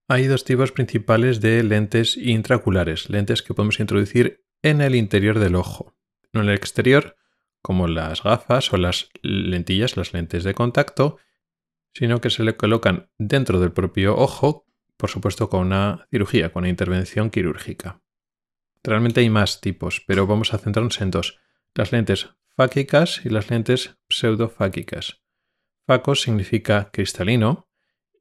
[0.09, 5.55] Hay dos tipos principales de lentes intraoculares, lentes que podemos introducir en el interior del
[5.55, 5.95] ojo,
[6.33, 7.17] no en el exterior,
[7.63, 11.19] como las gafas o las lentillas, las lentes de contacto,
[11.99, 14.65] sino que se le colocan dentro del propio ojo,
[14.97, 18.01] por supuesto con una cirugía, con una intervención quirúrgica.
[18.85, 21.41] Realmente hay más tipos, pero vamos a centrarnos en dos,
[21.75, 25.23] las lentes fáquicas y las lentes pseudofáquicas.
[25.89, 27.69] Faco significa cristalino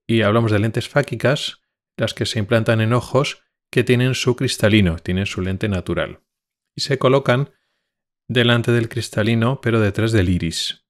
[0.07, 1.61] y hablamos de lentes fáquicas,
[1.97, 6.21] las que se implantan en ojos que tienen su cristalino, tienen su lente natural
[6.73, 7.51] y se colocan
[8.27, 10.86] delante del cristalino pero detrás del iris.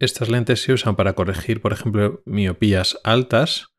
[0.00, 3.74] Estas lentes se usan para corregir, por ejemplo, miopías altas,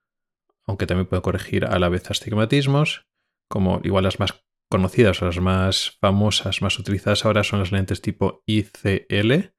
[0.67, 3.07] aunque también puede corregir a la vez astigmatismos,
[3.49, 8.01] como igual las más conocidas o las más famosas, más utilizadas ahora son las lentes
[8.01, 9.53] tipo ICL,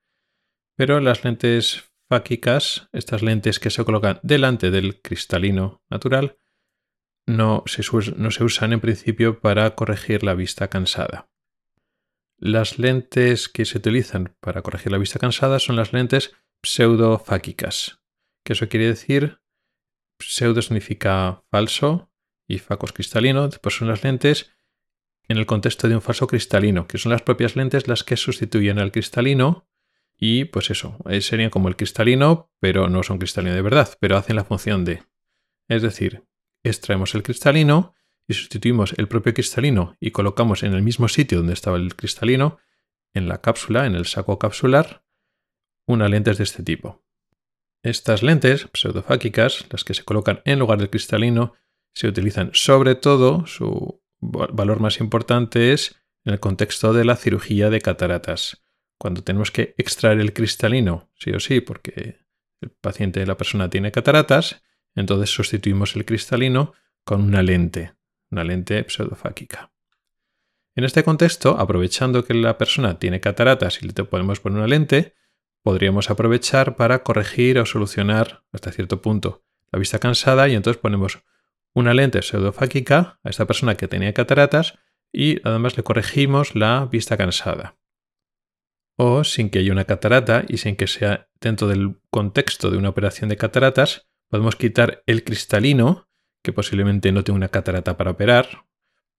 [0.76, 6.38] pero las lentes fáquicas, estas lentes que se colocan delante del cristalino natural,
[7.26, 7.82] no se,
[8.16, 11.28] no se usan en principio para corregir la vista cansada.
[12.38, 18.00] Las lentes que se utilizan para corregir la vista cansada son las lentes pseudofáquicas,
[18.44, 19.42] que eso quiere decir
[20.18, 22.10] pseudo significa falso
[22.46, 24.52] y facos cristalino, pues son las lentes
[25.28, 28.78] en el contexto de un falso cristalino, que son las propias lentes las que sustituyen
[28.78, 29.68] al cristalino
[30.16, 34.16] y pues eso, eh, serían como el cristalino, pero no son cristalino de verdad, pero
[34.16, 35.02] hacen la función de.
[35.68, 36.24] Es decir,
[36.62, 37.94] extraemos el cristalino
[38.28, 42.58] y sustituimos el propio cristalino y colocamos en el mismo sitio donde estaba el cristalino,
[43.14, 45.04] en la cápsula, en el saco capsular,
[45.86, 47.04] una lente de este tipo.
[47.82, 51.54] Estas lentes pseudofáquicas, las que se colocan en lugar del cristalino,
[51.94, 57.70] se utilizan sobre todo, su valor más importante es en el contexto de la cirugía
[57.70, 58.64] de cataratas.
[58.98, 62.20] Cuando tenemos que extraer el cristalino, sí o sí, porque
[62.60, 64.62] el paciente, la persona tiene cataratas,
[64.94, 66.72] entonces sustituimos el cristalino
[67.04, 67.94] con una lente
[68.32, 69.70] una lente pseudofáquica.
[70.74, 75.14] En este contexto, aprovechando que la persona tiene cataratas y le podemos poner una lente,
[75.62, 81.22] podríamos aprovechar para corregir o solucionar hasta cierto punto la vista cansada y entonces ponemos
[81.74, 84.78] una lente pseudofáquica a esta persona que tenía cataratas
[85.12, 87.76] y además le corregimos la vista cansada.
[88.96, 92.90] O sin que haya una catarata y sin que sea dentro del contexto de una
[92.90, 96.08] operación de cataratas, podemos quitar el cristalino
[96.42, 98.64] que posiblemente no tenga una catarata para operar.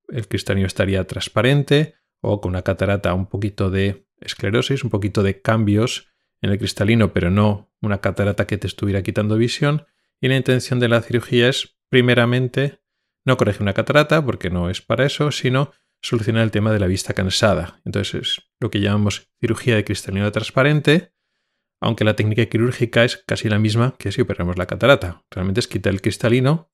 [0.08, 5.42] El cristalino estaría transparente o con una catarata un poquito de esclerosis, un poquito de
[5.42, 6.13] cambios
[6.44, 9.88] en el cristalino, pero no una catarata que te estuviera quitando visión.
[10.22, 12.82] Y la intención de la cirugía es, primeramente,
[13.26, 15.72] no corregir una catarata, porque no es para eso, sino
[16.02, 17.82] solucionar el tema de la vista cansada.
[17.86, 21.14] Entonces es lo que llamamos cirugía de cristalino transparente,
[21.80, 25.24] aunque la técnica quirúrgica es casi la misma que si operamos la catarata.
[25.32, 26.72] Realmente es quitar el cristalino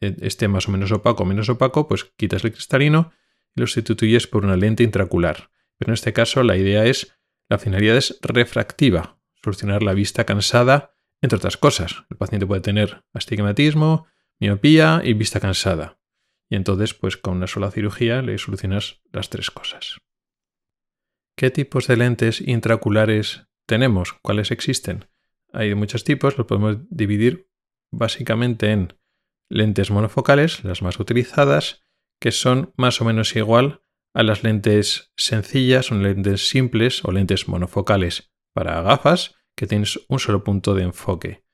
[0.00, 3.12] e, esté más o menos opaco o menos opaco, pues quitas el cristalino
[3.54, 5.50] y lo sustituyes por una lente intracular.
[5.76, 7.14] Pero en este caso la idea es,
[7.52, 12.04] la finalidad es refractiva, solucionar la vista cansada, entre otras cosas.
[12.08, 14.06] El paciente puede tener astigmatismo,
[14.40, 16.00] miopía y vista cansada.
[16.48, 19.98] Y entonces, pues con una sola cirugía le solucionas las tres cosas.
[21.36, 24.14] ¿Qué tipos de lentes intraoculares tenemos?
[24.22, 25.10] ¿Cuáles existen?
[25.52, 27.50] Hay de muchos tipos, los podemos dividir
[27.90, 28.94] básicamente en
[29.50, 31.84] lentes monofocales, las más utilizadas,
[32.18, 33.81] que son más o menos igual
[34.14, 40.18] a las lentes sencillas, son lentes simples o lentes monofocales para gafas que tienes un
[40.18, 41.44] solo punto de enfoque.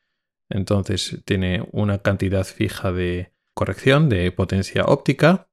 [0.49, 5.51] Entonces tiene una cantidad fija de corrección de potencia óptica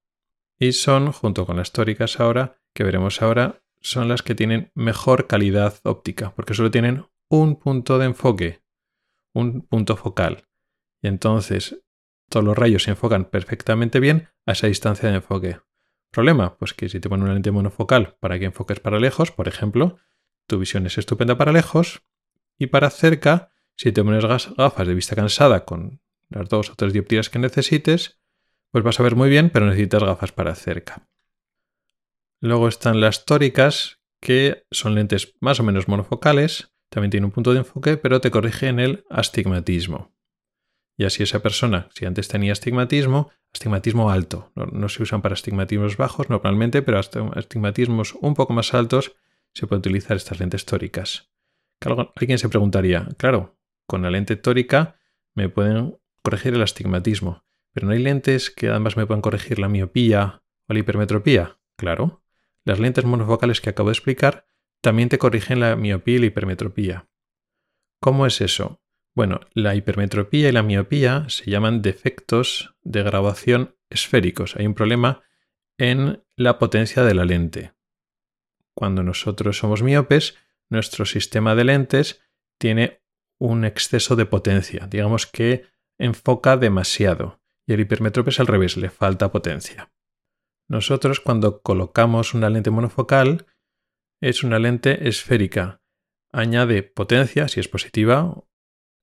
[0.57, 5.27] y son, junto con las tóricas ahora, que veremos ahora, son las que tienen mejor
[5.27, 8.61] calidad óptica, porque solo tienen un punto de enfoque,
[9.33, 10.47] un punto focal.
[11.01, 11.81] Y entonces
[12.29, 15.59] todos los rayos se enfocan perfectamente bien a esa distancia de enfoque.
[16.11, 16.57] ¿Problema?
[16.57, 19.97] Pues que si te pones una lente monofocal para que enfoques para lejos, por ejemplo,
[20.47, 22.03] tu visión es estupenda para lejos
[22.57, 26.93] y para cerca, si te pones gafas de vista cansada con las dos o tres
[26.93, 28.19] dioptrías que necesites,
[28.71, 31.07] pues vas a ver muy bien, pero necesitas gafas para cerca.
[32.39, 37.53] Luego están las tóricas, que son lentes más o menos monofocales, también tienen un punto
[37.53, 40.14] de enfoque, pero te corrigen el astigmatismo.
[40.97, 45.97] Y así esa persona, si antes tenía astigmatismo, astigmatismo alto, no, se usan para astigmatismos
[45.97, 49.15] bajos normalmente, pero hasta astigmatismos un poco más altos
[49.53, 51.29] se puede utilizar estas lentes tóricas.
[52.15, 54.95] Alguien se preguntaría, claro, con la lente tórica
[55.33, 57.43] me pueden corregir el astigmatismo,
[57.73, 61.59] pero no hay lentes que además me puedan corregir la miopía o la hipermetropía.
[61.77, 62.23] Claro,
[62.63, 64.47] las lentes monofocales que acabo de explicar
[64.81, 67.09] también te corrigen la miopía y la hipermetropía.
[67.99, 68.81] ¿Cómo es eso?
[69.15, 74.57] Bueno, la hipermetropía y la miopía se llaman defectos de grabación esféricos.
[74.57, 75.23] Hay un problema
[75.77, 77.73] en la potencia de la lente.
[78.73, 80.35] Cuando nosotros somos miopes,
[80.69, 82.21] nuestro sistema de lentes
[82.59, 83.01] tiene
[83.39, 85.65] un exceso de potencia, digamos que
[85.97, 87.39] enfoca demasiado.
[87.65, 89.93] Y el hipermétrope es al revés, le falta potencia.
[90.67, 93.45] Nosotros cuando colocamos una lente monofocal
[94.21, 95.81] es una lente esférica.
[96.33, 98.43] Añade potencia si es positiva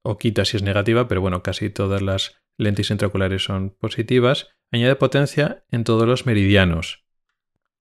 [0.03, 4.48] o quita si es negativa, pero bueno, casi todas las lentes intraoculares son positivas.
[4.70, 7.05] Añade potencia en todos los meridianos.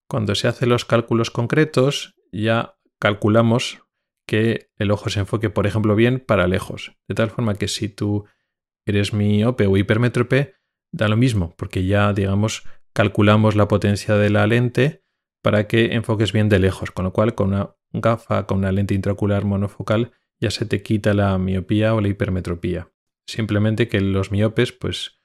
[0.07, 3.84] Cuando se hacen los cálculos concretos, ya calculamos
[4.26, 6.97] que el ojo se enfoque, por ejemplo, bien para lejos.
[7.07, 8.26] De tal forma que si tú
[8.86, 10.55] eres miope o hipermétrope,
[10.91, 12.63] da lo mismo, porque ya, digamos,
[12.93, 15.03] calculamos la potencia de la lente
[15.41, 18.93] para que enfoques bien de lejos, con lo cual con una gafa, con una lente
[18.93, 20.11] intraocular monofocal,
[20.41, 22.89] ya se te quita la miopía o la hipermetropía.
[23.25, 25.21] Simplemente que los miopes, pues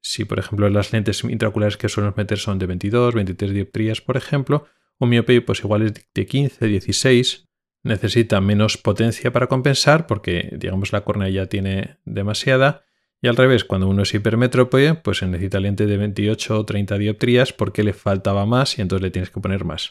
[0.00, 4.16] si por ejemplo las lentes intraoculares que suelen meter son de 22, 23 dioptrías, por
[4.16, 4.66] ejemplo,
[4.98, 7.48] un miope pues igual es de 15, 16,
[7.82, 12.84] necesita menos potencia para compensar porque digamos la córnea ya tiene demasiada
[13.22, 17.52] y al revés, cuando uno es hipermétrope, pues necesita lente de 28 o 30 dioptrías
[17.52, 19.90] porque le faltaba más y entonces le tienes que poner más.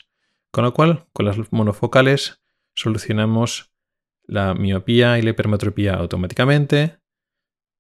[0.51, 2.41] Con lo cual, con las monofocales
[2.73, 3.68] solucionamos
[4.29, 6.99] la miopía y la hipermetropía automáticamente,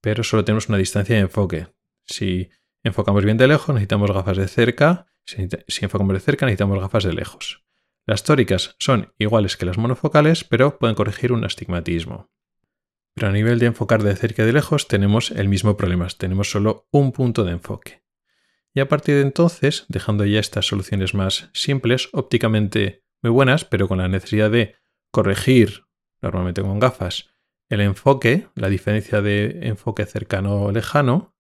[0.01, 1.67] pero solo tenemos una distancia de enfoque.
[2.05, 2.49] Si
[2.83, 5.05] enfocamos bien de lejos, necesitamos gafas de cerca.
[5.25, 5.47] Si,
[5.83, 7.63] enfocamos de cerca, necesitamos gafas de lejos.
[8.05, 12.31] Las tóricas son iguales que las monofocales, pero pueden corregir un astigmatismo.
[13.13, 16.49] Pero a nivel de enfocar de cerca y de lejos tenemos el mismo problema, tenemos
[16.49, 18.01] solo un punto de enfoque.
[18.73, 23.87] Y a partir de entonces, dejando ya estas soluciones más simples, ópticamente muy buenas, pero
[23.87, 24.75] con la necesidad de
[25.11, 25.83] corregir,
[26.21, 27.29] normalmente con gafas,
[27.69, 31.35] el enfoque, la diferencia de enfoque cercano o lejano,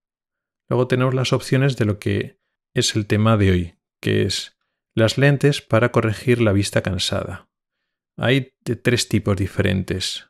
[0.69, 2.39] luego tenemos las opciones de lo que
[2.73, 4.57] es el tema de hoy, que es
[4.95, 7.49] las lentes para corregir la vista cansada.
[8.17, 10.29] Hay de tres tipos diferentes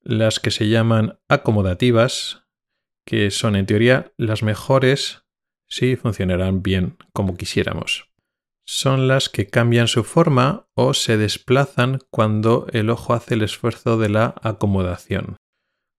[0.00, 2.44] las que se llaman acomodativas,
[3.04, 5.24] que son en teoría las mejores
[5.68, 8.08] si funcionarán bien como quisiéramos.
[8.66, 13.96] Son las que cambian su forma o se desplazan cuando el ojo hace el esfuerzo
[13.96, 15.36] de la acomodación.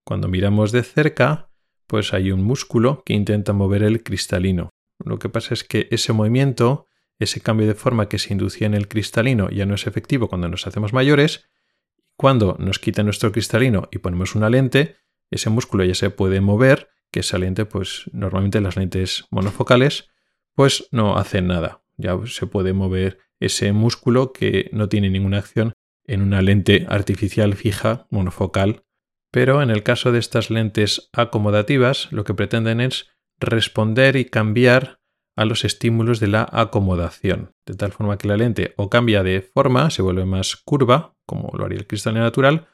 [0.05, 1.49] Cuando miramos de cerca,
[1.87, 4.69] pues hay un músculo que intenta mover el cristalino.
[5.03, 6.87] Lo que pasa es que ese movimiento,
[7.17, 10.49] ese cambio de forma que se inducía en el cristalino ya no es efectivo cuando
[10.49, 11.49] nos hacemos mayores
[12.17, 14.97] cuando nos quita nuestro cristalino y ponemos una lente,
[15.29, 20.09] ese músculo ya se puede mover, que esa lente, pues normalmente las lentes monofocales,
[20.55, 21.83] pues no hacen nada.
[21.97, 25.73] Ya se puede mover ese músculo que no tiene ninguna acción
[26.05, 28.83] en una lente artificial fija monofocal.
[29.31, 34.99] Pero en el caso de estas lentes acomodativas, lo que pretenden es responder y cambiar
[35.35, 39.41] a los estímulos de la acomodación, de tal forma que la lente o cambia de
[39.41, 42.67] forma, se vuelve más curva, como lo haría el cristalino natural,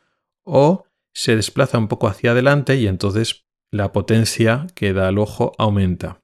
[0.45, 5.53] o se desplaza un poco hacia adelante y entonces la potencia que da al ojo
[5.57, 6.21] aumenta.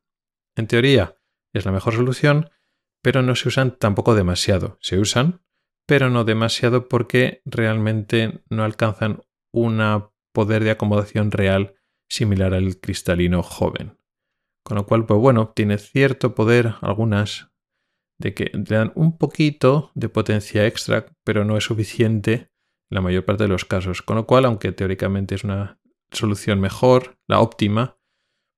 [0.56, 1.16] En teoría
[1.54, 2.50] es la mejor solución,
[3.02, 4.78] pero no se usan tampoco demasiado.
[4.82, 5.42] Se usan,
[5.86, 9.82] pero no demasiado porque realmente no alcanzan un
[10.34, 11.76] poder de acomodación real
[12.10, 13.98] similar al cristalino joven.
[14.64, 17.52] Con lo cual, pues bueno, tiene cierto poder algunas
[18.20, 23.02] de que le dan un poquito de potencia extra, pero no es suficiente en la
[23.02, 24.02] mayor parte de los casos.
[24.02, 25.80] Con lo cual, aunque teóricamente es una
[26.12, 27.98] solución mejor, la óptima,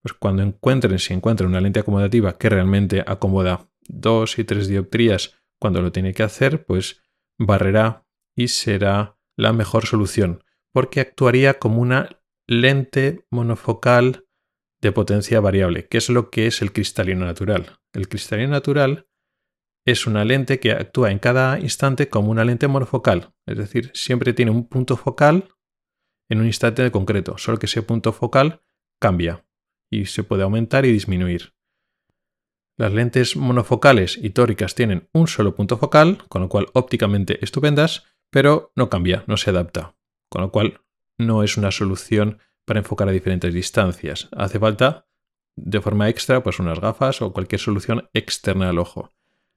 [0.02, 5.42] pues cuando encuentren, si encuentran una lente acomodativa que realmente acomoda dos y tres dioptrías
[5.60, 7.04] cuando lo tiene que hacer, pues
[7.38, 8.06] barrerá
[8.36, 14.26] y será la mejor solución, porque actuaría como una lente monofocal
[14.82, 17.80] de potencia variable, que es lo que es el cristalino natural.
[17.94, 19.08] El cristalino natural
[19.86, 24.34] es una lente que actúa en cada instante como una lente monofocal, es decir, siempre
[24.34, 25.50] tiene un punto focal
[26.30, 28.62] en un instante concreto, solo que ese punto focal
[29.00, 29.46] cambia
[29.92, 31.54] y se puede aumentar y disminuir.
[32.78, 38.06] Las lentes monofocales y tóricas tienen un solo punto focal, con lo cual ópticamente estupendas,
[38.30, 39.96] pero no cambia, no se adapta,
[40.30, 40.82] con lo cual
[41.18, 44.30] no es una solución para enfocar a diferentes distancias.
[44.32, 45.06] Hace falta
[45.56, 49.14] de forma extra pues unas gafas o cualquier solución externa al ojo.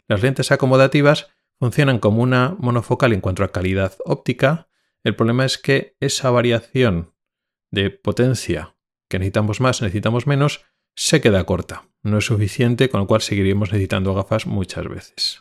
[0.08, 4.68] Las lentes acomodativas funcionan como una monofocal en cuanto a calidad óptica.
[5.02, 7.14] El problema es que esa variación
[7.70, 8.74] de potencia
[9.08, 10.64] que necesitamos más, necesitamos menos,
[10.96, 11.88] se queda corta.
[12.02, 15.40] No es suficiente, con lo cual seguiremos necesitando gafas muchas veces.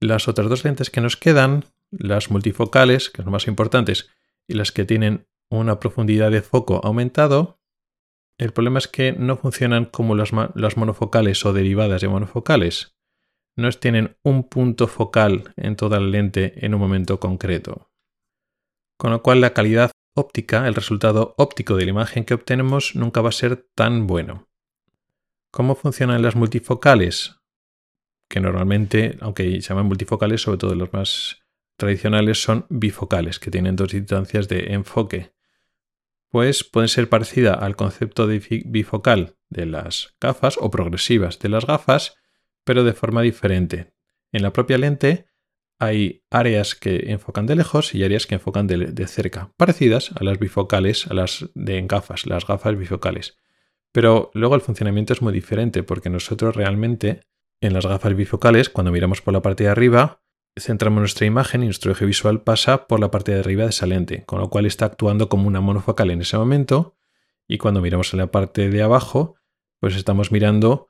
[0.00, 4.10] Las otras dos lentes que nos quedan, las multifocales, que son más importantes,
[4.46, 7.60] y las que tienen una profundidad de foco aumentado,
[8.38, 12.96] el problema es que no funcionan como las, monofocales o derivadas de monofocales.
[13.56, 17.92] No tienen un punto focal en toda la lente en un momento concreto.
[18.98, 23.20] Con lo cual la calidad óptica, el resultado óptico de la imagen que obtenemos nunca
[23.20, 24.48] va a ser tan bueno.
[25.50, 27.40] ¿Cómo funcionan las multifocales?
[28.28, 31.38] Que normalmente, aunque se llaman multifocales, sobre todo los más
[31.76, 35.34] tradicionales son bifocales, que tienen dos distancias de enfoque
[36.34, 41.64] pues pueden ser parecidas al concepto de bifocal de las gafas o progresivas de las
[41.64, 42.16] gafas,
[42.64, 43.94] pero de forma diferente.
[44.32, 45.26] En la propia lente
[45.78, 50.38] hay áreas que enfocan de lejos y áreas que enfocan de, cerca, parecidas a las
[50.38, 53.36] bifocales, a las de gafas, las gafas bifocales.
[53.92, 57.20] Pero luego el funcionamiento es muy diferente porque nosotros realmente
[57.60, 60.22] en las gafas bifocales, cuando miramos por la parte de arriba,
[60.56, 63.86] centramos nuestra imagen y nuestro eje visual pasa por la parte de arriba de esa
[63.86, 66.96] lente, con lo cual está actuando como una monofocal en ese momento
[67.46, 69.36] y cuando miramos en la parte de abajo,
[69.80, 70.88] pues estamos mirando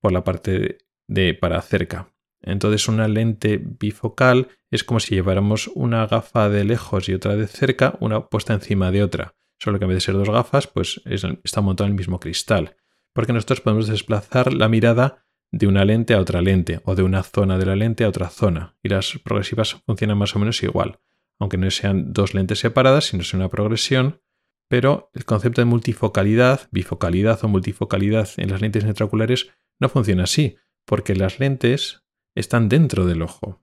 [0.00, 2.12] por la parte de para cerca.
[2.42, 7.46] Entonces una lente bifocal es como si lleváramos una gafa de lejos y otra de
[7.46, 9.34] cerca, una puesta encima de otra.
[9.58, 12.76] Solo que en vez de ser dos gafas, pues está montado en el mismo cristal.
[13.12, 17.22] Porque nosotros podemos desplazar la mirada de una lente a otra lente o de una
[17.22, 18.74] zona de la lente a otra zona.
[18.82, 20.98] Y las progresivas funcionan más o menos igual,
[21.38, 24.20] aunque no sean dos lentes separadas, sino sea una progresión.
[24.68, 30.56] Pero el concepto de multifocalidad, bifocalidad o multifocalidad en las lentes intraoculares no funciona así,
[30.86, 32.01] porque las lentes
[32.34, 33.62] están dentro del ojo.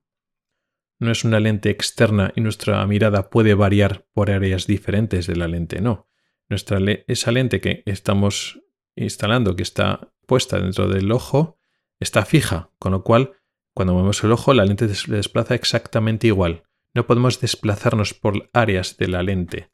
[0.99, 5.47] No es una lente externa y nuestra mirada puede variar por áreas diferentes de la
[5.47, 6.09] lente, no.
[6.49, 8.61] Nuestra esa lente que estamos
[8.95, 11.59] instalando, que está puesta dentro del ojo,
[11.99, 13.33] está fija, con lo cual
[13.73, 16.63] cuando movemos el ojo la lente se desplaza exactamente igual.
[16.93, 19.71] No podemos desplazarnos por áreas de la lente.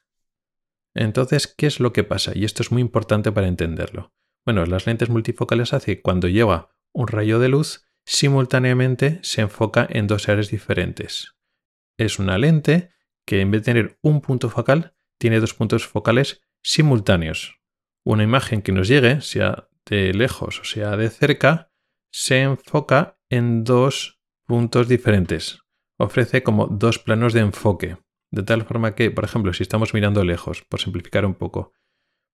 [0.93, 2.33] Entonces, ¿qué es lo que pasa?
[2.35, 4.13] Y esto es muy importante para entenderlo.
[4.45, 9.87] Bueno, las lentes multifocales hace que cuando llega un rayo de luz, simultáneamente se enfoca
[9.89, 11.35] en dos áreas diferentes.
[11.97, 12.91] Es una lente
[13.25, 17.59] que en vez de tener un punto focal, tiene dos puntos focales simultáneos.
[18.03, 21.71] Una imagen que nos llegue, sea de lejos o sea de cerca,
[22.11, 25.61] se enfoca en dos puntos diferentes.
[25.97, 27.97] Ofrece como dos planos de enfoque.
[28.31, 31.73] De tal forma que, por ejemplo, si estamos mirando lejos, por simplificar un poco,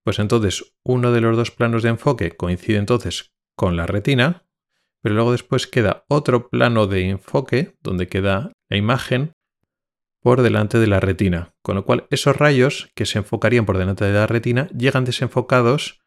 [0.04, 4.48] pues entonces uno de los dos planos de enfoque coincide entonces con la retina,
[5.02, 9.34] pero luego después queda otro plano de enfoque donde queda la imagen
[10.22, 14.06] por delante de la retina, con lo cual esos rayos que se enfocarían por delante
[14.06, 16.02] de la retina llegan desenfocados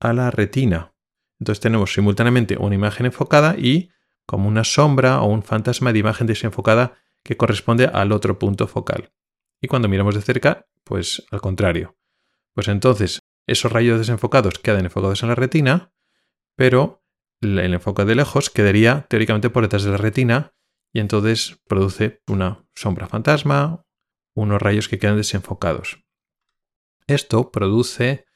[0.00, 0.94] a la retina,
[1.40, 3.90] entonces tenemos simultáneamente una imagen enfocada y
[4.26, 9.12] como una sombra o un fantasma de imagen desenfocada que corresponde al otro punto focal.
[9.60, 11.96] Y cuando miramos de cerca, pues al contrario.
[12.54, 15.92] Pues entonces esos rayos desenfocados quedan enfocados en la retina,
[16.56, 17.02] pero
[17.40, 20.54] el enfoque de lejos quedaría teóricamente por detrás de la retina
[20.92, 23.84] y entonces produce una sombra fantasma,
[24.34, 26.04] unos rayos que quedan desenfocados.
[27.06, 28.26] Esto produce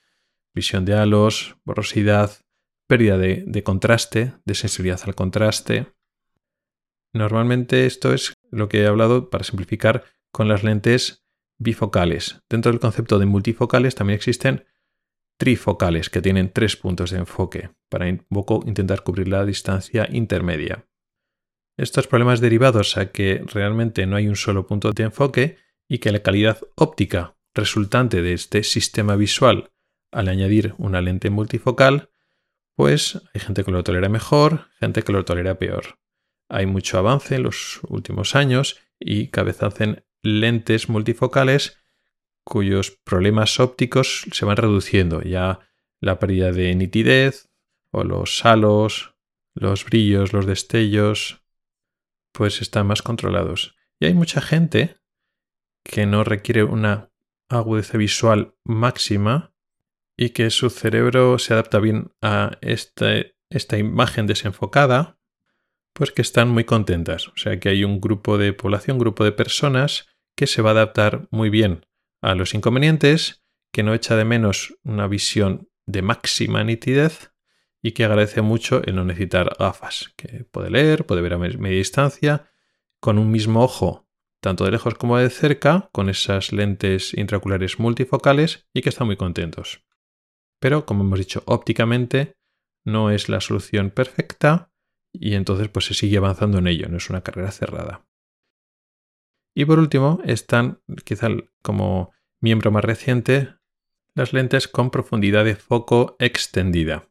[0.55, 2.41] visión de halos, borrosidad,
[2.87, 5.93] pérdida de, contraste, de sensibilidad al contraste.
[7.13, 11.25] Normalmente esto es lo que he hablado para simplificar con las lentes
[11.59, 12.43] bifocales.
[12.49, 14.67] Dentro del concepto de multifocales también existen
[15.43, 20.87] trifocales que tienen tres puntos de enfoque para un poco intentar cubrir la distancia intermedia.
[21.77, 25.57] Estos problemas derivados a que realmente no hay un solo punto de enfoque
[25.89, 29.73] y que la calidad óptica resultante de este sistema visual
[30.13, 32.11] al añadir una lente multifocal
[32.77, 35.99] pues hay gente que lo tolera mejor, gente que lo tolera peor.
[36.49, 41.82] Hay mucho avance en los últimos años y cada hacen lentes multifocales
[42.45, 45.23] cuyos problemas ópticos se van reduciendo.
[45.23, 45.61] Ya
[46.01, 47.51] la pérdida de nitidez
[47.91, 49.15] o los halos,
[49.55, 51.43] los brillos, los destellos,
[52.33, 53.77] pues están más controlados.
[54.01, 54.97] Y hay mucha gente
[55.85, 57.11] que no requiere una
[57.49, 59.53] agudeza visual máxima
[60.17, 65.19] y que su cerebro se adapta bien a esta imagen desenfocada,
[65.93, 67.29] pues que están muy contentas.
[67.29, 70.71] O sea que hay un grupo de población, un grupo de personas que se va
[70.71, 71.87] a adaptar muy bien
[72.23, 77.33] a los inconvenientes, que no echa de menos una visión de máxima nitidez
[77.83, 81.77] y que agradece mucho el no necesitar gafas, que puede leer, puede ver a media
[81.77, 82.51] distancia,
[83.01, 84.09] con un mismo ojo,
[84.41, 89.17] tanto de lejos como de cerca, con esas lentes intraoculares multifocales y que están muy
[89.17, 89.85] contentos.
[90.61, 92.37] Pero, como hemos dicho, ópticamente
[92.85, 94.73] no es la solución perfecta
[95.13, 98.07] y entonces pues se sigue avanzando en ello, no es una carrera cerrada.
[99.55, 101.29] Y por último, están quizá
[101.63, 103.55] como miembro más reciente,
[104.15, 107.09] las lentes con profundidad de foco extendida.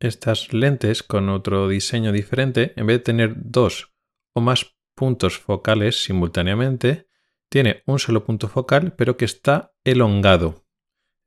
[0.00, 3.92] Estas lentes con otro diseño diferente, en vez de tener dos
[4.34, 7.08] o más puntos focales simultáneamente,
[7.48, 10.64] tiene un solo punto focal pero que está elongado.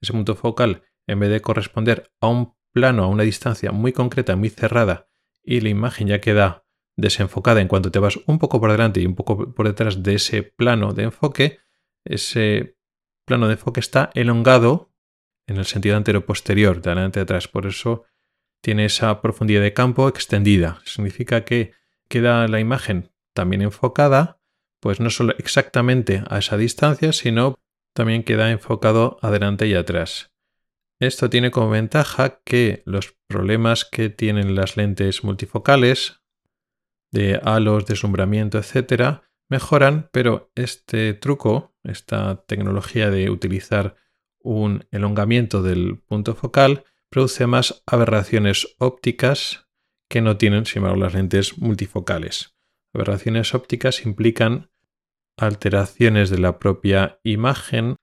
[0.02, 4.36] Ese punto focal, en vez de corresponder a un plano a una distancia muy concreta,
[4.36, 5.08] muy cerrada,
[5.44, 6.63] y la imagen ya queda
[6.96, 10.16] desenfocada en cuanto te vas un poco por delante y un poco por detrás de
[10.16, 11.60] ese plano de enfoque,
[12.06, 12.78] ese
[13.26, 14.92] plano de enfoque está elongado
[15.48, 17.48] en el sentido antero-posterior, de adelante a atrás.
[17.48, 18.04] Por eso
[18.62, 20.82] tiene esa profundidad de campo extendida.
[20.86, 21.74] Significa que
[22.08, 24.40] queda la imagen también enfocada,
[24.80, 27.56] pues no solo exactamente a esa distancia, sino
[27.94, 30.32] también queda enfocado adelante y atrás.
[31.00, 36.23] Esto tiene como ventaja que los problemas que tienen las lentes multifocales,
[37.14, 43.96] de halos, deslumbramiento, etc., mejoran, pero este truco, esta tecnología de utilizar
[44.40, 49.68] un elongamiento del punto focal, produce más aberraciones ópticas
[50.10, 52.58] que no tienen, sin embargo, las lentes multifocales.
[52.94, 54.72] Aberraciones ópticas implican
[55.38, 57.96] alteraciones de la propia imagen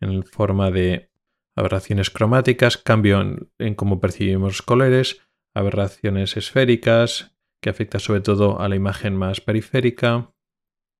[0.00, 1.10] en forma de
[1.56, 3.20] aberraciones cromáticas, cambio
[3.58, 5.22] en, cómo percibimos colores,
[5.54, 10.34] aberraciones esféricas, que afecta sobre todo a la imagen más periférica,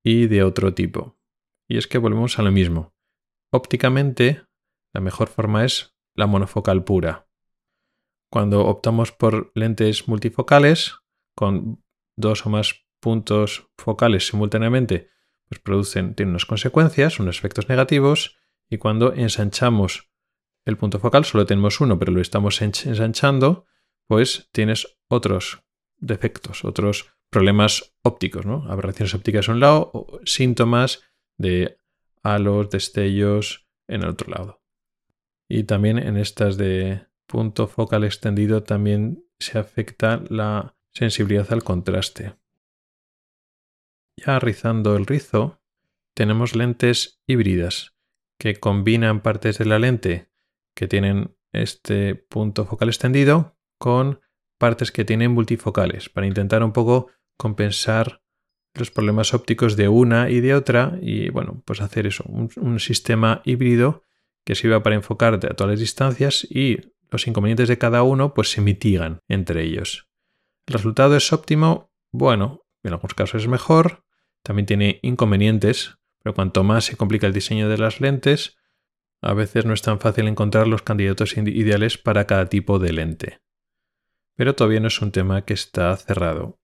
[0.03, 1.19] y de otro tipo.
[1.67, 2.95] Y es que volvemos a lo mismo.
[3.51, 4.43] Ópticamente,
[4.93, 7.27] la mejor forma es la monofocal pura.
[8.31, 10.95] Cuando optamos por lentes multifocales,
[11.35, 11.83] con
[12.15, 15.09] dos o más puntos focales simultáneamente,
[15.47, 18.37] pues producen, tienen unas consecuencias, unos efectos negativos,
[18.69, 20.11] y cuando ensanchamos
[20.65, 23.65] el punto focal, solo tenemos uno, pero lo estamos ensanchando,
[24.07, 25.63] pues tienes otros
[25.99, 28.65] defectos, otros problemas ópticos, ¿no?
[28.69, 31.03] Aberraciones ópticas en un lado, o síntomas
[31.37, 31.77] de
[32.23, 34.61] halos, destellos en el otro lado.
[35.47, 42.35] Y también en estas de punto focal extendido también se afecta la sensibilidad al contraste.
[44.17, 45.61] Ya rizando el rizo,
[46.13, 47.95] tenemos lentes híbridas
[48.37, 50.29] que combinan partes de la lente
[50.75, 54.21] que tienen este punto focal extendido con
[54.59, 57.07] partes que tienen multifocales para intentar un poco
[57.37, 58.21] compensar
[58.75, 63.41] los problemas ópticos de una y de otra y bueno, pues hacer eso, un, sistema
[63.45, 64.03] híbrido
[64.45, 66.77] que sirva para enfocar a todas las distancias y
[67.09, 70.07] los inconvenientes de cada uno pues se mitigan entre ellos.
[70.67, 74.03] El resultado es óptimo, bueno, en algunos casos es mejor,
[74.43, 78.57] también tiene inconvenientes, pero cuanto más se complica el diseño de las lentes,
[79.21, 83.39] a veces no es tan fácil encontrar los candidatos ideales para cada tipo de lente.
[84.39, 86.61] Pero todavía no es un tema que está cerrado.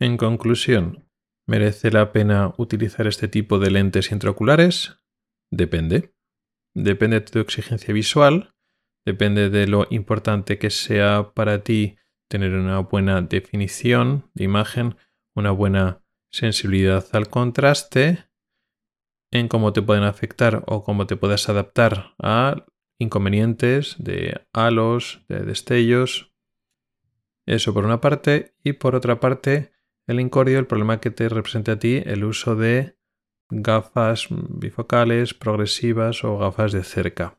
[0.00, 1.08] En conclusión,
[1.46, 4.98] ¿merece la pena utilizar este tipo de lentes intraoculares?
[5.52, 6.12] Depende.
[6.74, 8.52] Depende de tu exigencia visual,
[9.06, 14.96] depende de lo importante que sea para ti tener una buena definición de imagen,
[15.36, 16.02] una buena
[16.32, 18.28] sensibilidad al contraste,
[19.30, 22.66] en cómo te pueden afectar o cómo te puedes adaptar a
[22.98, 26.32] inconvenientes de halos, de destellos.
[27.46, 28.54] Eso por una parte.
[28.62, 29.72] Y por otra parte,
[30.06, 32.96] el incordio, el problema que te representa a ti el uso de
[33.50, 37.38] gafas bifocales, progresivas o gafas de cerca.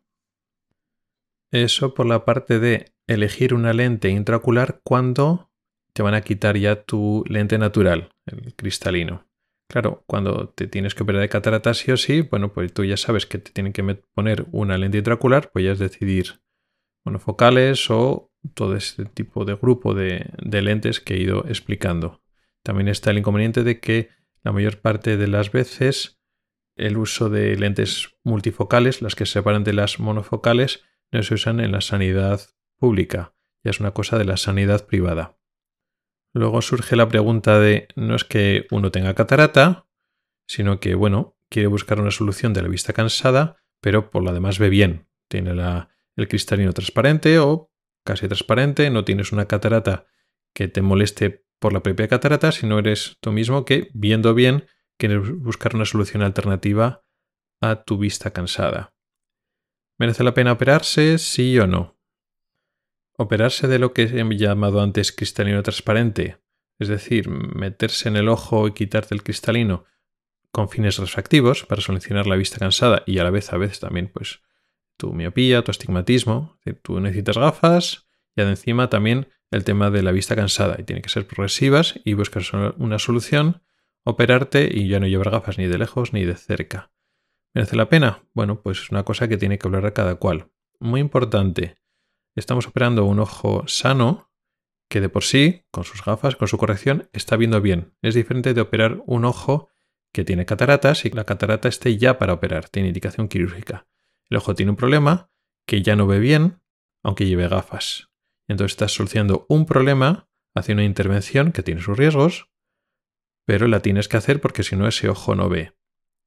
[1.52, 5.52] Eso por la parte de elegir una lente intraocular cuando
[5.94, 9.29] te van a quitar ya tu lente natural, el cristalino.
[9.70, 12.98] Claro, cuando te tienes que operar de catarata sí o sí, bueno, pues tú ya
[12.98, 13.84] sabes que te tienen que
[14.16, 16.42] poner una lente intraocular, pues ya es decidir
[17.06, 22.24] monofocales o todo ese tipo de grupo de, de lentes que he ido explicando.
[22.64, 24.10] También está el inconveniente de que
[24.44, 26.20] la mayor parte de las veces
[26.76, 31.60] el uso de lentes multifocales, las que se separan de las monofocales, no se usan
[31.60, 32.42] en la sanidad
[32.78, 35.39] pública, ya es una cosa de la sanidad privada.
[36.40, 39.90] Luego surge la pregunta de no es que uno tenga catarata,
[40.48, 44.58] sino que, bueno, quiere buscar una solución de la vista cansada, pero por lo demás
[44.58, 45.10] ve bien.
[45.28, 47.74] Tiene el cristalino transparente o
[48.06, 50.06] casi transparente, no tienes una catarata
[50.56, 54.66] que te moleste por la propia catarata, sino eres tú mismo que, viendo bien,
[54.98, 57.04] quieres buscar una solución alternativa
[57.60, 58.96] a tu vista cansada.
[59.98, 61.18] ¿Merece la pena operarse?
[61.18, 61.99] Sí o no.
[63.22, 66.38] Operarse de lo que he llamado antes cristalino transparente,
[66.80, 69.84] es decir, meterse en el ojo y quitarte el cristalino
[70.54, 74.08] con fines refractivos para solucionar la vista cansada y a la vez a veces también
[74.08, 74.40] pues
[74.96, 78.08] tu miopía, tu astigmatismo, tú necesitas gafas
[78.38, 82.14] y encima también el tema de la vista cansada y tiene que ser progresivas y
[82.14, 82.44] buscar
[82.78, 83.64] una solución,
[84.06, 86.94] operarte y ya no llevar gafas ni de lejos ni de cerca.
[87.54, 88.24] ¿Merece la pena?
[88.34, 90.52] Bueno, pues es una cosa que tiene que hablar a cada cual.
[90.80, 91.76] Muy importante,
[92.40, 94.30] estamos operando un ojo sano
[94.90, 97.94] que de por sí, con sus gafas, con su corrección, está viendo bien.
[98.02, 99.70] Es diferente de operar un ojo
[100.12, 103.88] que tiene cataratas y la catarata esté ya para operar, tiene indicación quirúrgica.
[104.30, 105.32] El ojo tiene un problema
[105.68, 106.62] que ya no ve bien,
[107.04, 108.10] aunque lleve gafas.
[108.48, 112.50] Entonces estás solucionando un problema haciendo una intervención que tiene sus riesgos,
[113.46, 115.74] pero la tienes que hacer porque si no ese ojo no ve.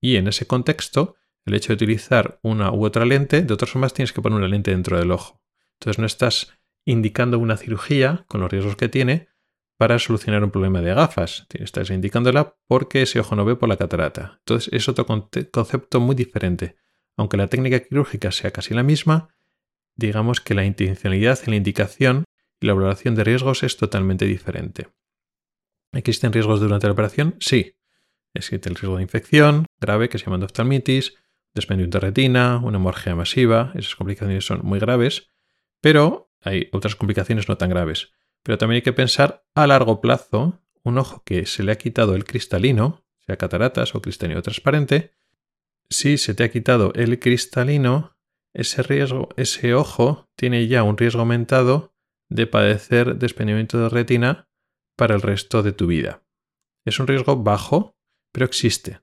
[0.00, 3.92] Y en ese contexto, el hecho de utilizar una u otra lente, de otras formas
[3.92, 5.41] tienes que poner una lente dentro del ojo.
[5.82, 6.52] Entonces no estás
[6.84, 9.26] indicando una cirugía con los riesgos que tiene
[9.76, 11.48] para solucionar un problema de gafas.
[11.54, 14.36] Estás indicándola porque ese ojo no ve por la catarata.
[14.38, 16.76] Entonces es otro concepto muy diferente.
[17.16, 19.34] Aunque la técnica quirúrgica sea casi la misma,
[19.96, 22.24] digamos que la intencionalidad en la indicación
[22.60, 24.86] y la valoración de riesgos es totalmente diferente.
[25.92, 27.34] ¿Existen riesgos durante la operación?
[27.40, 27.74] Sí.
[28.34, 31.16] Existe el riesgo de infección grave que se llama oftalmitis,
[31.54, 33.72] desprendimiento de retina, una hemorragia masiva.
[33.74, 35.31] Esas complicaciones son muy graves,
[35.82, 38.12] pero hay otras complicaciones no tan graves.
[38.42, 42.14] Pero también hay que pensar a largo plazo, un ojo que se le ha quitado
[42.14, 45.12] el cristalino, sea cataratas o cristalino transparente,
[45.90, 48.16] si se te ha quitado el cristalino,
[48.54, 51.94] ese riesgo, ese ojo tiene ya un riesgo aumentado
[52.28, 54.48] de padecer desprendimiento de retina
[54.96, 56.22] para el resto de tu vida.
[56.84, 57.96] Es un riesgo bajo,
[58.32, 59.00] pero existe.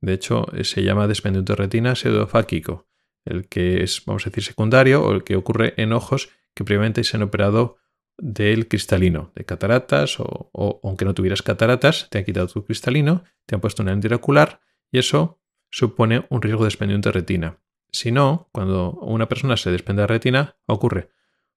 [0.00, 2.87] De hecho, se llama desprendimiento de retina pseudofáquico,
[3.28, 7.04] el que es, vamos a decir, secundario o el que ocurre en ojos que previamente
[7.04, 7.76] se han operado
[8.16, 13.54] del cristalino, de cataratas o, aunque no tuvieras cataratas, te han quitado tu cristalino, te
[13.54, 14.60] han puesto una lente ocular
[14.90, 17.58] y eso supone un riesgo de desprendimiento de retina.
[17.90, 21.10] Si no, cuando una persona se desprende de retina, ocurre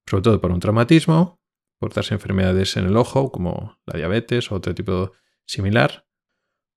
[0.05, 1.41] sobre todo por un traumatismo,
[1.79, 5.13] por otras enfermedades en el ojo, como la diabetes o otro tipo
[5.45, 6.05] similar,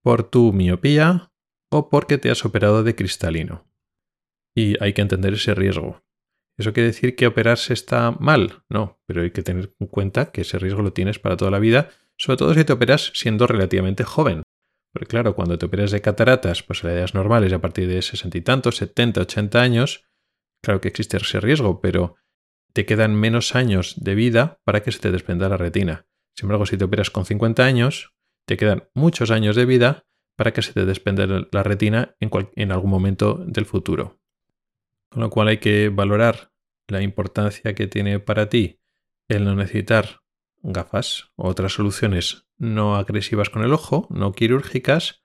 [0.02, 1.32] por tu miopía
[1.70, 3.66] o porque te has operado de cristalino.
[4.54, 6.02] Y hay que entender ese riesgo.
[6.56, 8.62] ¿Eso quiere decir que operarse está mal?
[8.68, 11.58] No, pero hay que tener en cuenta que ese riesgo lo tienes para toda la
[11.58, 14.42] vida, sobre todo si te operas siendo relativamente joven.
[14.92, 18.38] Porque claro, cuando te operas de cataratas, pues a edades normales, a partir de sesenta
[18.38, 20.04] y tantos, 70, 80 años,
[20.62, 22.14] claro que existe ese riesgo, pero
[22.72, 26.06] te quedan menos años de vida para que se te desprenda la retina.
[26.36, 28.14] Sin embargo, si te operas con 50 años,
[28.46, 32.90] te quedan muchos años de vida para que se te desprenda la retina en algún
[32.90, 34.20] momento del futuro.
[35.14, 36.50] Con lo cual hay que valorar
[36.88, 38.80] la importancia que tiene para ti
[39.28, 40.22] el no necesitar
[40.60, 45.22] gafas otras soluciones no agresivas con el ojo, no quirúrgicas,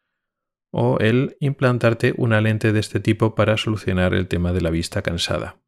[0.71, 5.01] o el implantarte una lente de este tipo para solucionar el tema de la vista
[5.01, 5.59] cansada.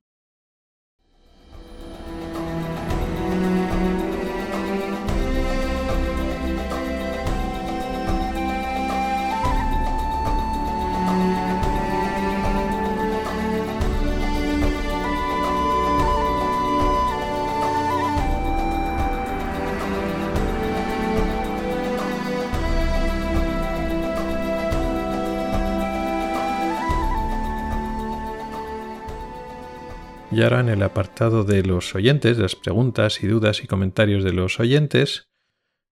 [30.32, 34.32] Y ahora en el apartado de los oyentes, las preguntas y dudas y comentarios de
[34.32, 35.30] los oyentes,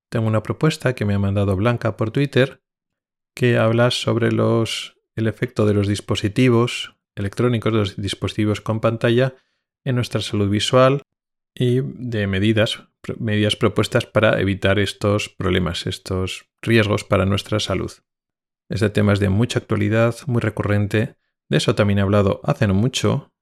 [0.10, 2.62] tengo una propuesta que me ha mandado Blanca por Twitter
[3.36, 9.36] que habla sobre los, el efecto de los dispositivos electrónicos, de los dispositivos con pantalla
[9.84, 11.02] en nuestra salud visual
[11.54, 12.84] y de medidas,
[13.18, 17.92] medidas propuestas para evitar estos problemas, estos riesgos para nuestra salud.
[18.70, 21.16] Este tema es de mucha actualidad, muy recurrente.
[21.50, 23.34] De eso también he hablado hace no mucho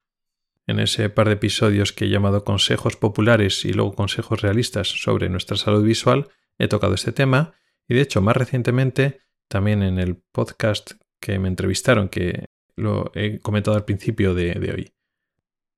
[0.67, 5.29] en ese par de episodios que he llamado consejos populares y luego consejos realistas sobre
[5.29, 6.27] nuestra salud visual,
[6.59, 7.53] he tocado este tema
[7.87, 10.91] y de hecho más recientemente también en el podcast
[11.21, 12.45] que me entrevistaron, que
[12.75, 14.91] lo he comentado al principio de, hoy.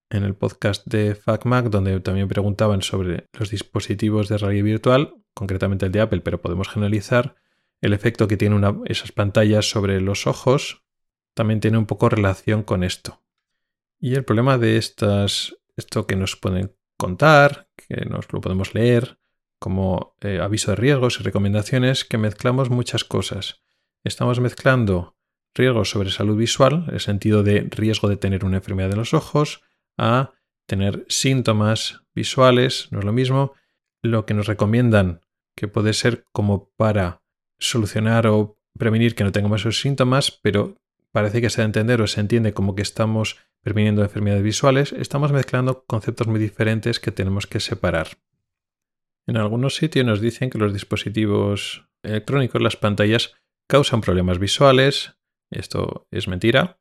[0.10, 5.86] En el podcast de FacMac, donde también preguntaban sobre los dispositivos de realidad virtual, concretamente
[5.86, 7.36] el de Apple, pero podemos generalizar,
[7.82, 10.84] el efecto que tienen esas pantallas sobre los ojos
[11.34, 13.22] también tiene un poco relación con esto.
[14.00, 19.20] Y el problema de estas, esto que nos pueden contar, que nos lo podemos leer,
[19.60, 23.62] como eh, aviso de riesgos y recomendaciones, que mezclamos muchas cosas.
[24.06, 25.18] Estamos mezclando
[25.54, 29.62] riesgos sobre salud visual, el sentido de riesgo de tener una enfermedad de los ojos,
[29.98, 30.32] a
[30.66, 33.54] tener síntomas visuales, no es lo mismo.
[34.02, 35.22] Lo que nos recomiendan
[35.56, 37.22] que puede ser como para
[37.58, 40.78] solucionar o prevenir que no tengamos esos síntomas, pero
[41.12, 44.94] parece que se da a entender o se entiende como que estamos previniendo enfermedades visuales,
[44.94, 48.18] estamos mezclando conceptos muy diferentes que tenemos que separar.
[49.28, 53.36] En algunos sitios nos dicen que los dispositivos electrónicos, las pantallas,
[53.68, 55.18] causan problemas visuales.
[55.52, 56.80] Esto es mentira.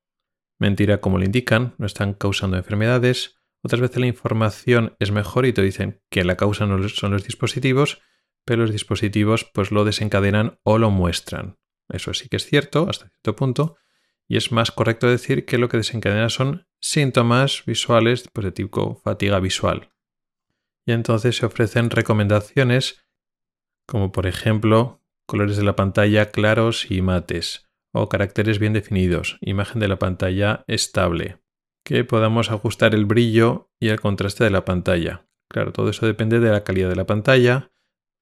[0.58, 3.36] mentira como lo indican, no están causando enfermedades.
[3.62, 7.24] Otras veces la información es mejor y te dicen que la causa no son los
[7.24, 8.00] dispositivos,
[8.44, 11.58] pero los dispositivos pues lo desencadenan o lo muestran.
[11.88, 13.76] Eso sí que es cierto hasta cierto punto,
[14.26, 19.00] y es más correcto decir que lo que desencadena son síntomas visuales pues, de tipo
[19.04, 19.90] fatiga visual.
[20.86, 23.04] Y entonces se ofrecen recomendaciones
[23.88, 29.80] como por ejemplo colores de la pantalla claros y mates, o caracteres bien definidos, imagen
[29.80, 31.38] de la pantalla estable,
[31.84, 35.26] que podamos ajustar el brillo y el contraste de la pantalla.
[35.50, 37.70] Claro, todo eso depende de la calidad de la pantalla,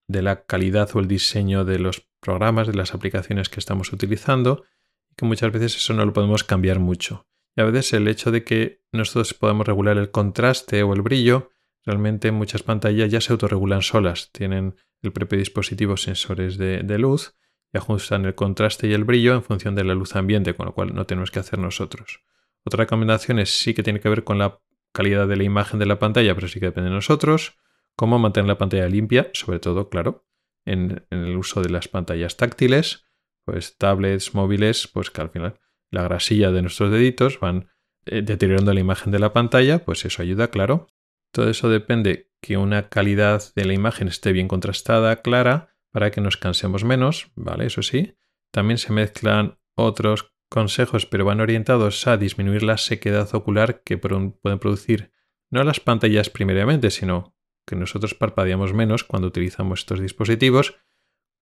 [0.08, 4.64] de la calidad o el diseño de los programas, de las aplicaciones que estamos utilizando,
[5.10, 7.26] y que muchas veces eso no lo podemos cambiar mucho.
[7.56, 11.50] Y a veces el hecho de que nosotros podamos regular el contraste o el brillo,
[11.84, 17.34] realmente muchas pantallas ya se autorregulan solas, tienen el propio dispositivo sensores de, luz
[17.72, 20.74] y ajustan el contraste y el brillo en función de la luz ambiente, con lo
[20.74, 22.20] cual no tenemos que hacer nosotros.
[22.64, 24.60] Otra recomendación es sí que tiene que ver con la
[24.92, 27.56] calidad de la imagen de la pantalla, pero sí que depende de nosotros.
[27.94, 30.26] Cómo mantener la pantalla limpia, sobre todo, claro,
[30.64, 33.04] en, el uso de las pantallas táctiles,
[33.44, 35.58] pues tablets, móviles, pues que al final
[35.90, 37.68] la grasilla de nuestros deditos van
[38.06, 40.88] eh, deteriorando la imagen de la pantalla, pues eso ayuda, claro.
[41.32, 46.20] Todo eso depende que una calidad de la imagen esté bien contrastada, clara, para que
[46.20, 47.66] nos cansemos menos, ¿vale?
[47.66, 48.16] Eso sí.
[48.52, 54.58] También se mezclan otros consejos, pero van orientados a disminuir la sequedad ocular que pueden
[54.60, 55.12] producir
[55.50, 60.78] no las pantallas primariamente, sino que nosotros parpadeamos menos cuando utilizamos estos dispositivos,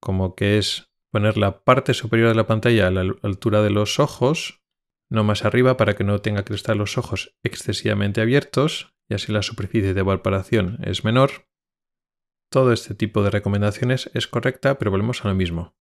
[0.00, 4.00] como que es poner la parte superior de la pantalla a la altura de los
[4.00, 4.64] ojos,
[5.08, 9.30] no más arriba para que no tenga que estar los ojos excesivamente abiertos y así
[9.30, 11.46] la superficie de evaporación es menor.
[12.50, 15.76] Todo este tipo de recomendaciones es correcta, pero volvemos a lo mismo.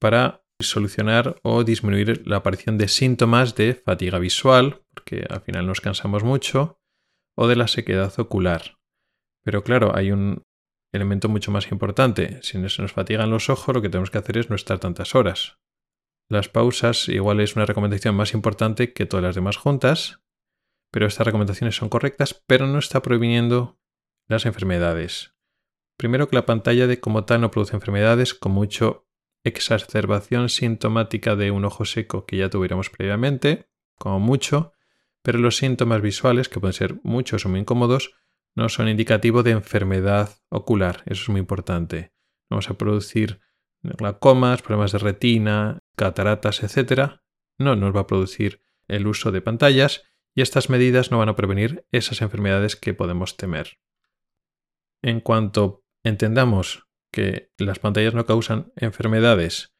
[0.00, 5.80] Para solucionar o disminuir la aparición de síntomas de fatiga visual, porque al final nos
[5.80, 6.80] cansamos mucho,
[7.36, 8.78] o de la sequedad ocular.
[9.44, 10.42] Pero claro, hay un
[10.92, 12.38] elemento mucho más importante.
[12.42, 15.14] Si se nos fatigan los ojos, lo que tenemos que hacer es no estar tantas
[15.14, 15.58] horas.
[16.28, 20.22] Las pausas igual es una recomendación más importante que todas las demás juntas,
[20.90, 23.78] pero estas recomendaciones son correctas, pero no está prohibiendo
[24.28, 25.34] las enfermedades.
[25.96, 29.08] Primero que la pantalla de como tal no produce enfermedades, con mucho
[29.44, 33.68] exacerbación sintomática de un ojo seco que ya tuviéramos previamente,
[33.98, 34.72] como mucho,
[35.22, 38.14] pero los síntomas visuales, que pueden ser muchos o muy incómodos,
[38.54, 41.02] no son indicativo de enfermedad ocular.
[41.06, 42.12] Eso es muy importante.
[42.50, 43.40] Vamos a producir
[43.82, 47.20] glaucomas, problemas de retina, cataratas, etc.
[47.58, 51.36] No nos va a producir el uso de pantallas y estas medidas no van a
[51.36, 53.78] prevenir esas enfermedades que podemos temer.
[55.02, 59.74] En cuanto entendamos que las pantallas no causan enfermedades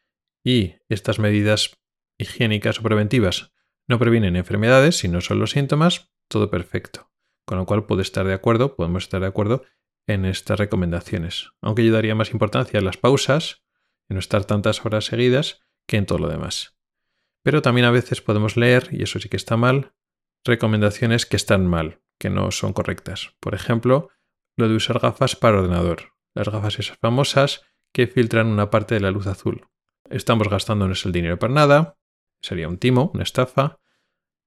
[0.44, 1.78] y estas medidas
[2.18, 3.52] higiénicas o preventivas
[3.86, 7.11] no previenen enfermedades, sino son los síntomas, todo perfecto.
[7.44, 9.64] Con lo cual puede estar de acuerdo, podemos estar de acuerdo
[10.06, 11.50] en estas recomendaciones.
[11.60, 13.62] Aunque yo daría más importancia a las pausas,
[14.08, 16.76] en no estar tantas horas seguidas, que en todo lo demás.
[17.42, 19.94] Pero también a veces podemos leer, y eso sí que está mal,
[20.44, 23.34] recomendaciones que están mal, que no son correctas.
[23.40, 24.10] Por ejemplo,
[24.56, 26.12] lo de usar gafas para ordenador.
[26.34, 27.62] Las gafas esas famosas
[27.92, 29.66] que filtran una parte de la luz azul.
[30.08, 31.98] Estamos gastándonos el dinero para nada,
[32.40, 33.80] sería un timo, una estafa,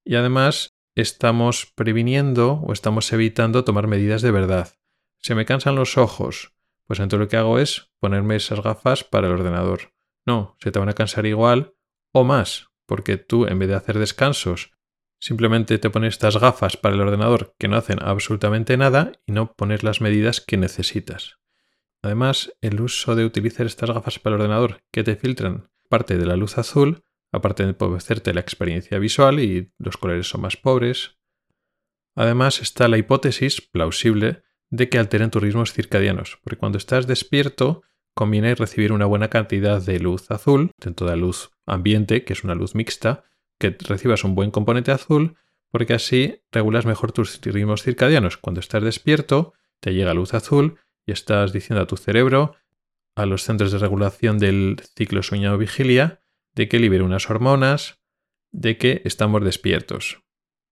[0.04, 4.74] y además estamos previniendo o estamos evitando tomar medidas de verdad.
[5.20, 6.54] Se me cansan los ojos,
[6.88, 9.94] pues entonces lo que hago es ponerme esas gafas para el ordenador.
[10.26, 11.76] No, se te van a cansar igual
[12.12, 14.72] o más, porque tú en vez de hacer descansos,
[15.20, 19.54] simplemente te pones estas gafas para el ordenador que no hacen absolutamente nada y no
[19.54, 21.40] pones las medidas que necesitas.
[22.02, 26.26] Además, el uso de utilizar estas gafas para el ordenador que te filtran parte de
[26.26, 27.04] la luz azul
[27.36, 31.18] aparte de empobrecerte la experiencia visual y los colores son más pobres.
[32.16, 37.84] Además está la hipótesis plausible de que alteren tus ritmos circadianos, porque cuando estás despierto
[38.14, 42.46] conviene recibir una buena cantidad de luz azul, dentro de la luz ambiente, que es
[42.46, 43.26] una luz mixta,
[43.60, 45.36] que recibas un buen componente azul,
[45.70, 48.38] porque así regulas mejor tus ritmos circadianos.
[48.38, 52.56] Cuando estás despierto, te llega luz azul y estás diciendo a tu cerebro,
[53.16, 56.22] a los centros de regulación del ciclo sueño-vigilia,
[56.56, 58.00] de que libera unas hormonas,
[58.52, 60.24] de que estamos despiertos.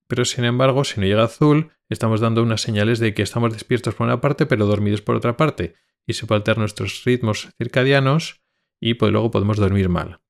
[0.07, 3.95] Pero sin embargo, si no llega azul, estamos dando unas señales de que estamos despiertos
[3.95, 5.75] por una parte, pero dormidos por otra parte,
[6.07, 8.43] y se puede alterar nuestros ritmos circadianos
[8.81, 10.21] y pues luego podemos dormir mal.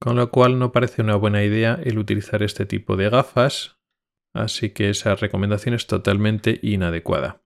[0.00, 3.78] Con lo cual no parece una buena idea el utilizar este tipo de gafas,
[4.34, 7.42] así que esa recomendación es totalmente inadecuada.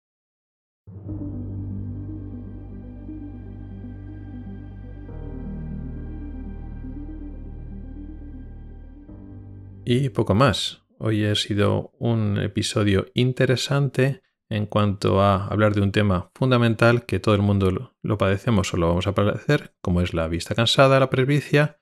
[9.90, 10.82] Y poco más.
[10.98, 14.20] Hoy ha sido un episodio interesante
[14.50, 18.76] en cuanto a hablar de un tema fundamental que todo el mundo lo, padecemos o
[18.76, 21.80] lo vamos a padecer, como es la vista cansada, la presbicia,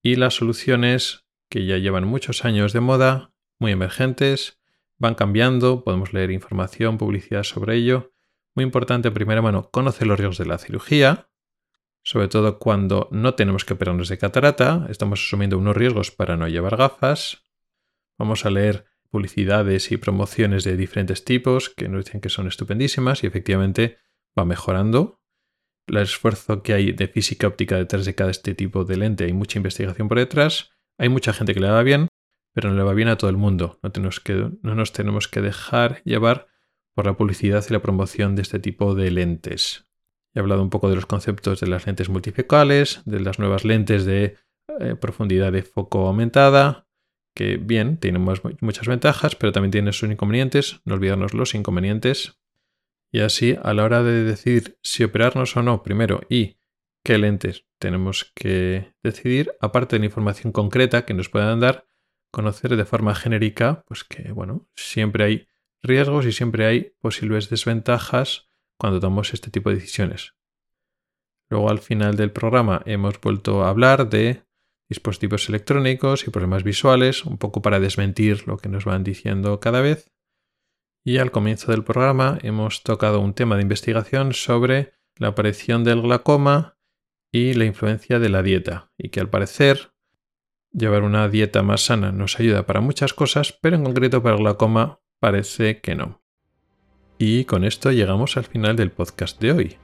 [0.00, 4.60] y las soluciones que ya llevan muchos años de moda, muy emergentes,
[4.96, 8.12] van cambiando, podemos leer información, publicidad sobre ello.
[8.54, 11.30] Muy importante, en primera mano, conocer los riesgos de la cirugía,
[12.04, 16.46] sobre todo cuando no tenemos que operarnos de catarata, estamos asumiendo unos riesgos para no
[16.46, 17.42] llevar gafas.
[18.18, 23.24] Vamos a leer publicidades y promociones de diferentes tipos que nos dicen que son estupendísimas
[23.24, 23.96] y efectivamente
[24.38, 25.22] va mejorando.
[25.86, 29.32] El esfuerzo que hay de física óptica detrás de cada este tipo de lente, hay
[29.32, 32.08] mucha investigación por detrás, hay mucha gente que le va bien,
[32.52, 33.80] pero no le va bien a todo el mundo.
[33.82, 33.90] No,
[34.62, 36.48] no nos tenemos que dejar llevar
[36.94, 39.86] por la publicidad y la promoción de este tipo de lentes.
[40.34, 44.04] He hablado un poco de los conceptos de las lentes multifocales, de las nuevas lentes
[44.04, 44.36] de
[44.80, 46.88] eh, profundidad de foco aumentada,
[47.34, 52.40] que bien, tiene muchas ventajas, pero también tiene sus inconvenientes, no olvidarnos los inconvenientes.
[53.12, 56.58] Y así, a la hora de decidir si operarnos o no primero y
[57.04, 61.86] qué lentes tenemos que decidir, aparte de la información concreta que nos puedan dar,
[62.32, 65.48] conocer de forma genérica, pues que, bueno, siempre hay
[65.82, 68.48] riesgos y siempre hay posibles desventajas
[68.78, 70.34] cuando tomamos este tipo de decisiones.
[71.50, 74.44] Luego al final del programa hemos vuelto a hablar de
[74.88, 79.80] dispositivos electrónicos y problemas visuales, un poco para desmentir lo que nos van diciendo cada
[79.80, 80.10] vez.
[81.04, 86.02] Y al comienzo del programa hemos tocado un tema de investigación sobre la aparición del
[86.02, 86.78] glaucoma
[87.32, 89.92] y la influencia de la dieta, y que al parecer
[90.72, 94.42] llevar una dieta más sana nos ayuda para muchas cosas, pero en concreto para el
[94.42, 96.23] glaucoma parece que no.
[97.26, 99.76] Y con esto llegamos al final del podcast de hoy.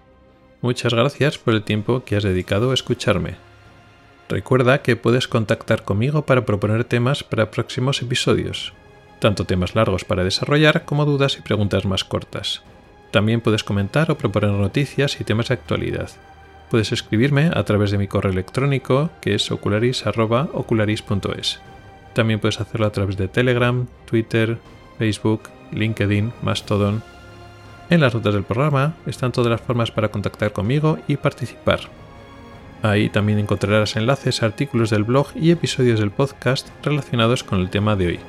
[0.61, 3.37] Muchas gracias por el tiempo que has dedicado a escucharme.
[4.29, 8.75] Recuerda que puedes contactar conmigo para proponer temas para próximos episodios,
[9.21, 12.61] tanto temas largos para desarrollar como dudas y preguntas más cortas.
[13.11, 16.11] También puedes comentar o proponer noticias y temas de actualidad.
[16.71, 21.61] Puedes escribirme a través de mi correo electrónico que es ocularis.ocularis.es.
[22.13, 24.59] También puedes hacerlo a través de Telegram, Twitter,
[24.99, 27.03] Facebook, LinkedIn, Mastodon.
[27.91, 31.81] En las notas del programa están todas las formas para contactar conmigo y participar.
[32.83, 37.97] Ahí también encontrarás enlaces artículos del blog y episodios del podcast relacionados con el tema
[37.97, 38.21] de hoy.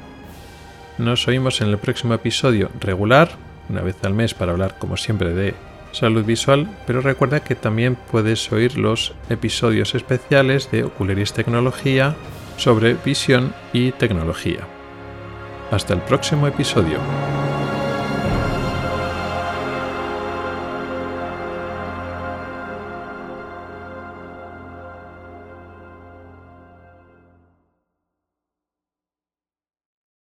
[0.98, 3.30] Nos oímos en el próximo episodio regular,
[3.70, 5.54] una vez al mes para hablar como siempre de
[5.92, 12.16] salud visual, pero recuerda que también puedes oír los episodios especiales de Ocularis Tecnología
[12.58, 14.62] sobre visión y tecnología.
[15.70, 16.98] Hasta el próximo episodio.